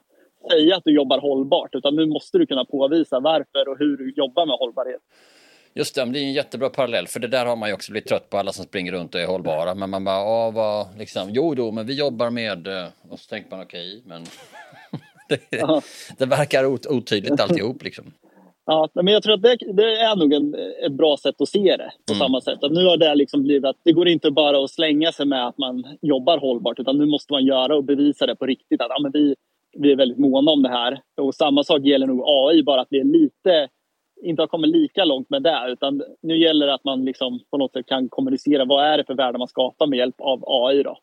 säga 0.51 0.77
att 0.77 0.83
du 0.85 0.93
jobbar 0.95 1.19
hållbart, 1.19 1.75
utan 1.75 1.97
nu 1.97 2.07
måste 2.07 2.39
du 2.39 2.47
kunna 2.47 2.65
påvisa 2.65 3.21
varför 3.21 3.69
och 3.69 3.79
hur 3.79 3.97
du 3.97 4.13
jobbar 4.17 4.47
med 4.47 4.57
hållbarhet. 4.57 5.01
Just 5.75 5.95
det, 5.95 6.05
det 6.05 6.19
är 6.19 6.23
en 6.23 6.33
jättebra 6.33 6.69
parallell 6.71 7.07
för 7.07 7.21
det 7.21 7.29
där 7.29 7.47
har 7.47 7.57
man 7.57 7.69
ju 7.69 7.75
också 7.75 7.93
blivit 7.93 8.09
trött 8.09 8.31
på 8.31 8.39
alla 8.39 8.53
som 8.53 8.65
springer 8.65 8.93
runt 8.93 9.15
och 9.15 9.21
är 9.21 9.27
hållbara. 9.27 9.75
Men 9.75 9.91
man 9.91 10.05
bara, 10.05 10.17
ja 10.21 10.51
vad, 10.51 10.99
liksom, 10.99 11.29
jo 11.31 11.55
då, 11.55 11.71
men 11.73 11.87
vi 11.87 11.95
jobbar 11.99 12.31
med, 12.31 12.67
eh, 12.67 12.87
och 13.11 13.19
så 13.21 13.29
tänker 13.29 13.51
man 13.51 13.61
okej, 13.63 14.03
men 14.07 14.23
det, 15.29 15.41
Ja. 15.51 15.83
det 16.19 16.27
verkar 16.27 16.65
ot- 16.67 16.87
otydligt 16.87 17.41
alltihop 17.41 17.83
liksom. 17.85 18.05
Ja, 18.67 18.89
men 18.95 19.07
jag 19.07 19.23
tror 19.23 19.35
att 19.35 19.43
det, 19.43 19.57
det 19.73 20.01
är 20.01 20.17
nog 20.17 20.33
en, 20.33 20.55
ett 20.87 20.93
bra 20.93 21.17
sätt 21.23 21.41
att 21.41 21.49
se 21.49 21.77
det 21.77 21.91
på 22.09 22.15
samma 22.15 22.41
sätt. 22.41 22.65
Att 22.65 22.73
nu 22.73 22.85
har 22.87 22.97
det 22.97 23.15
liksom 23.15 23.43
blivit 23.43 23.65
att 23.65 23.77
det 23.85 23.93
går 23.93 24.09
inte 24.09 24.31
bara 24.31 24.65
att 24.65 24.71
slänga 24.71 25.13
sig 25.13 25.27
med 25.27 25.47
att 25.47 25.59
man 25.59 25.85
jobbar 26.03 26.39
hållbart 26.39 26.79
utan 26.79 26.99
nu 26.99 27.07
måste 27.07 27.33
man 27.33 27.45
göra 27.45 27.77
och 27.77 27.85
bevisa 27.85 28.27
det 28.27 28.37
på 28.37 28.47
riktigt. 28.47 28.81
Att 28.81 28.87
ja, 28.91 28.99
men 29.03 29.13
vi, 29.13 29.35
vi 29.77 29.93
är 29.93 29.97
väldigt 29.97 30.19
måna 30.19 30.51
om 30.51 30.63
det 30.63 30.69
här. 30.69 31.01
Och 31.21 31.35
samma 31.35 31.65
sak 31.65 31.83
gäller 31.83 32.07
nog 32.07 32.25
AI, 32.27 32.63
bara 32.63 32.81
att 32.81 32.89
vi 32.91 33.01
är 33.01 33.05
lite, 33.05 33.69
inte 34.23 34.43
har 34.43 34.47
kommit 34.47 34.71
lika 34.71 35.05
långt 35.05 35.31
med 35.31 35.43
det. 35.43 35.67
Utan 35.69 36.03
nu 36.23 36.39
gäller 36.39 36.67
det 36.67 36.75
att 36.75 36.85
man 36.85 37.05
liksom 37.05 37.41
på 37.51 37.59
något 37.59 37.73
sätt 37.73 37.87
kan 37.87 38.09
kommunicera 38.09 38.65
vad 38.65 38.85
är 38.85 38.99
det 38.99 39.05
för 39.05 39.15
värde 39.15 39.39
man 39.39 39.49
skapar 39.49 39.87
med 39.87 39.99
hjälp 39.99 40.21
av 40.21 40.45
AI. 40.47 40.83
Då. 40.83 40.99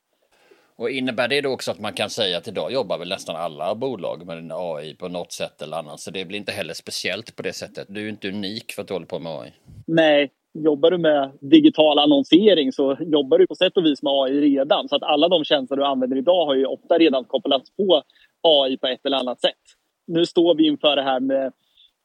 Och 0.76 0.90
innebär 0.90 1.28
det 1.28 1.42
då 1.42 1.50
också 1.50 1.72
att 1.72 1.80
man 1.80 1.94
kan 1.94 2.10
säga 2.10 2.38
att 2.38 2.48
idag 2.48 2.74
jobbar 2.74 2.98
väl 2.98 3.10
nästan 3.10 3.36
alla 3.36 3.76
bolag 3.76 4.26
med 4.26 4.38
en 4.38 4.52
AI 4.52 4.96
på 4.96 5.08
något 5.08 5.32
sätt 5.32 5.62
eller 5.62 5.78
annat. 5.78 6.00
Så 6.00 6.12
det 6.12 6.26
blir 6.26 6.38
inte 6.38 6.52
heller 6.52 6.74
speciellt 6.74 7.36
på 7.36 7.44
det 7.44 7.54
sättet. 7.54 7.88
Du 7.90 8.06
är 8.06 8.10
inte 8.10 8.30
unik 8.30 8.72
för 8.72 8.82
att 8.82 8.88
du 8.88 8.94
håller 8.94 9.06
på 9.06 9.20
med 9.20 9.32
AI. 9.32 9.52
Nej, 9.88 10.32
jobbar 10.54 10.92
du 10.92 10.98
med 10.98 11.32
digital 11.42 12.00
annonsering 12.00 12.72
så 12.72 12.98
jobbar 13.00 13.38
du 13.38 13.48
på 13.48 13.56
sätt 13.56 13.78
och 13.78 13.86
vis 13.86 14.04
med 14.04 14.12
AI 14.12 14.42
redan. 14.42 14.90
Så 14.90 14.96
att 14.96 15.04
alla 15.04 15.28
de 15.28 15.44
tjänster 15.44 15.76
du 15.76 15.86
använder 15.86 16.18
idag 16.18 16.46
har 16.46 16.56
ju 16.56 16.66
ofta 16.66 16.98
redan 16.98 17.24
kopplats 17.24 17.76
på 17.76 18.04
AI 18.42 18.78
på 18.78 18.88
ett 18.88 19.06
eller 19.06 19.18
annat 19.18 19.42
sätt. 19.42 19.64
Nu 20.08 20.26
står 20.26 20.56
vi 20.56 20.68
inför 20.68 20.96
det 20.96 21.04
här 21.04 21.20
med 21.20 21.54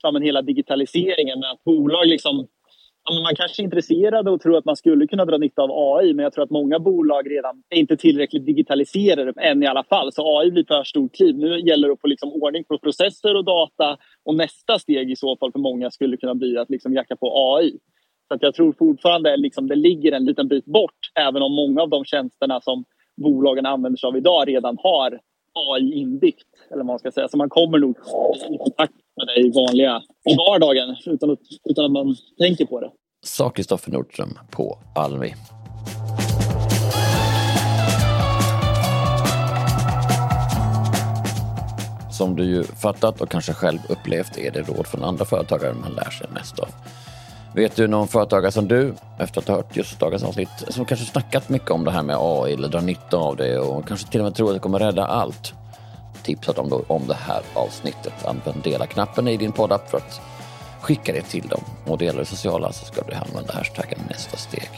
ja, 0.02 0.10
men 0.10 0.22
hela 0.22 0.42
digitaliseringen. 0.42 1.40
Med 1.40 1.50
att 1.50 1.64
bolag 1.64 2.06
liksom, 2.06 2.46
ja, 3.04 3.20
man 3.22 3.34
kanske 3.36 3.62
är 3.62 3.64
intresserad 3.64 4.28
och 4.28 4.40
tror 4.40 4.56
att 4.56 4.64
man 4.64 4.76
skulle 4.76 5.06
kunna 5.06 5.24
dra 5.24 5.38
nytta 5.38 5.62
av 5.62 5.70
AI 5.72 6.14
men 6.14 6.22
jag 6.22 6.32
tror 6.32 6.44
att 6.44 6.50
många 6.50 6.78
bolag 6.78 7.30
redan 7.30 7.62
är 7.68 7.78
inte 7.78 7.96
tillräckligt 7.96 8.46
digitaliserade 8.46 9.32
än 9.40 9.62
i 9.62 9.66
alla 9.66 9.84
fall. 9.84 10.12
Så 10.12 10.38
AI 10.38 10.50
blir 10.50 10.64
för 10.64 10.84
stort 10.84 11.14
kliv. 11.14 11.36
Nu 11.36 11.60
gäller 11.60 11.88
det 11.88 11.94
att 11.94 12.00
få 12.00 12.06
liksom 12.06 12.32
ordning 12.32 12.64
på 12.64 12.78
processer 12.78 13.36
och 13.36 13.44
data 13.44 13.96
och 14.24 14.34
nästa 14.34 14.78
steg 14.78 15.10
i 15.10 15.16
så 15.16 15.36
fall 15.36 15.52
för 15.52 15.58
många 15.58 15.90
skulle 15.90 16.16
kunna 16.16 16.34
bli 16.34 16.58
att 16.58 16.70
liksom 16.70 16.94
jacka 16.94 17.16
på 17.16 17.56
AI. 17.56 17.78
Så 18.28 18.34
att 18.34 18.42
jag 18.42 18.54
tror 18.54 18.72
fortfarande 18.72 19.36
liksom 19.36 19.68
det 19.68 19.76
ligger 19.76 20.12
en 20.12 20.24
liten 20.24 20.48
bit 20.48 20.64
bort 20.64 20.98
även 21.14 21.42
om 21.42 21.52
många 21.52 21.82
av 21.82 21.88
de 21.88 22.04
tjänsterna 22.04 22.60
som 22.60 22.84
bolagen 23.16 23.66
använder 23.66 23.96
sig 23.96 24.08
av 24.08 24.16
idag 24.16 24.48
redan 24.48 24.76
har 24.82 25.20
AI 25.56 25.94
inbyggt. 25.94 26.46
Eller 26.70 26.76
vad 26.76 26.86
man 26.86 26.98
ska 26.98 27.10
säga. 27.10 27.28
Så 27.28 27.36
man 27.36 27.48
kommer 27.48 27.78
nog 27.78 27.96
i 28.54 28.58
kontakt 28.58 28.92
med 29.16 29.26
det 29.26 29.40
i 29.40 29.50
vanliga 29.50 30.02
i 30.30 30.36
vardagen 30.36 30.96
utan 31.06 31.30
att, 31.30 31.38
utan 31.64 31.84
att 31.84 31.92
man 31.92 32.16
tänker 32.38 32.66
på 32.66 32.80
det. 32.80 32.90
Sa 33.24 33.50
Kristoffer 33.50 33.92
Nordström 33.92 34.38
på 34.50 34.78
Almi. 34.94 35.34
Som 42.12 42.36
du 42.36 42.44
ju 42.44 42.64
fattat 42.64 43.20
och 43.20 43.30
kanske 43.30 43.52
själv 43.52 43.78
upplevt 43.88 44.38
är 44.38 44.50
det 44.50 44.60
råd 44.60 44.86
från 44.86 45.04
andra 45.04 45.24
företagare 45.24 45.74
man 45.74 45.92
lär 45.92 46.10
sig 46.10 46.26
mest 46.34 46.58
av. 46.58 46.68
Vet 47.56 47.76
du 47.76 47.86
någon 47.86 48.08
företagare 48.08 48.52
som 48.52 48.68
du, 48.68 48.94
efter 49.18 49.40
att 49.40 49.48
ha 49.48 49.56
hört 49.56 49.76
just 49.76 50.00
dagens 50.00 50.22
avsnitt, 50.22 50.48
som 50.68 50.84
kanske 50.84 51.06
snackat 51.06 51.48
mycket 51.48 51.70
om 51.70 51.84
det 51.84 51.90
här 51.90 52.02
med 52.02 52.16
AI 52.18 52.52
eller 52.52 52.68
drar 52.68 52.80
nytta 52.80 53.16
av 53.16 53.36
det 53.36 53.58
och 53.58 53.88
kanske 53.88 54.10
till 54.10 54.20
och 54.20 54.24
med 54.24 54.34
tror 54.34 54.48
att 54.48 54.54
det 54.54 54.60
kommer 54.60 54.78
rädda 54.78 55.06
allt? 55.06 55.54
Tipsa 56.22 56.52
dem 56.52 56.82
om 56.86 57.06
det 57.06 57.14
här 57.14 57.42
avsnittet. 57.54 58.12
Använd 58.24 58.62
dela-knappen 58.62 59.28
i 59.28 59.36
din 59.36 59.52
poddapp 59.52 59.90
för 59.90 59.98
att 59.98 60.20
skicka 60.80 61.12
det 61.12 61.22
till 61.22 61.48
dem. 61.48 61.60
Och 61.86 61.98
delar 61.98 62.18
det 62.18 62.24
sociala 62.24 62.72
så 62.72 62.84
ska 62.84 63.02
du 63.02 63.14
använda 63.14 63.52
hashtaggen 63.52 63.98
nästa 64.08 64.36
steg. 64.36 64.70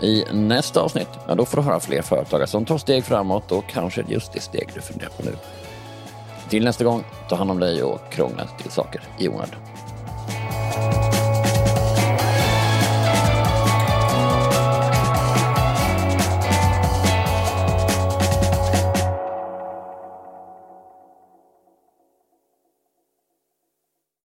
I 0.00 0.24
nästa 0.32 0.80
avsnitt, 0.80 1.08
ja, 1.28 1.34
då 1.34 1.44
får 1.44 1.56
du 1.56 1.62
höra 1.62 1.80
fler 1.80 2.02
företagare 2.02 2.46
som 2.46 2.64
tar 2.64 2.78
steg 2.78 3.04
framåt 3.04 3.52
och 3.52 3.64
kanske 3.68 4.04
just 4.08 4.32
det 4.32 4.40
steg 4.40 4.68
du 4.74 4.80
funderar 4.80 5.10
på 5.10 5.22
nu. 5.22 5.32
Till 6.48 6.64
nästa 6.64 6.84
gång, 6.84 7.04
ta 7.28 7.36
hand 7.36 7.50
om 7.50 7.60
dig 7.60 7.82
och 7.82 8.00
krångla 8.10 8.46
till 8.62 8.70
saker 8.70 9.00
i 9.18 9.28
onödan. 9.28 9.60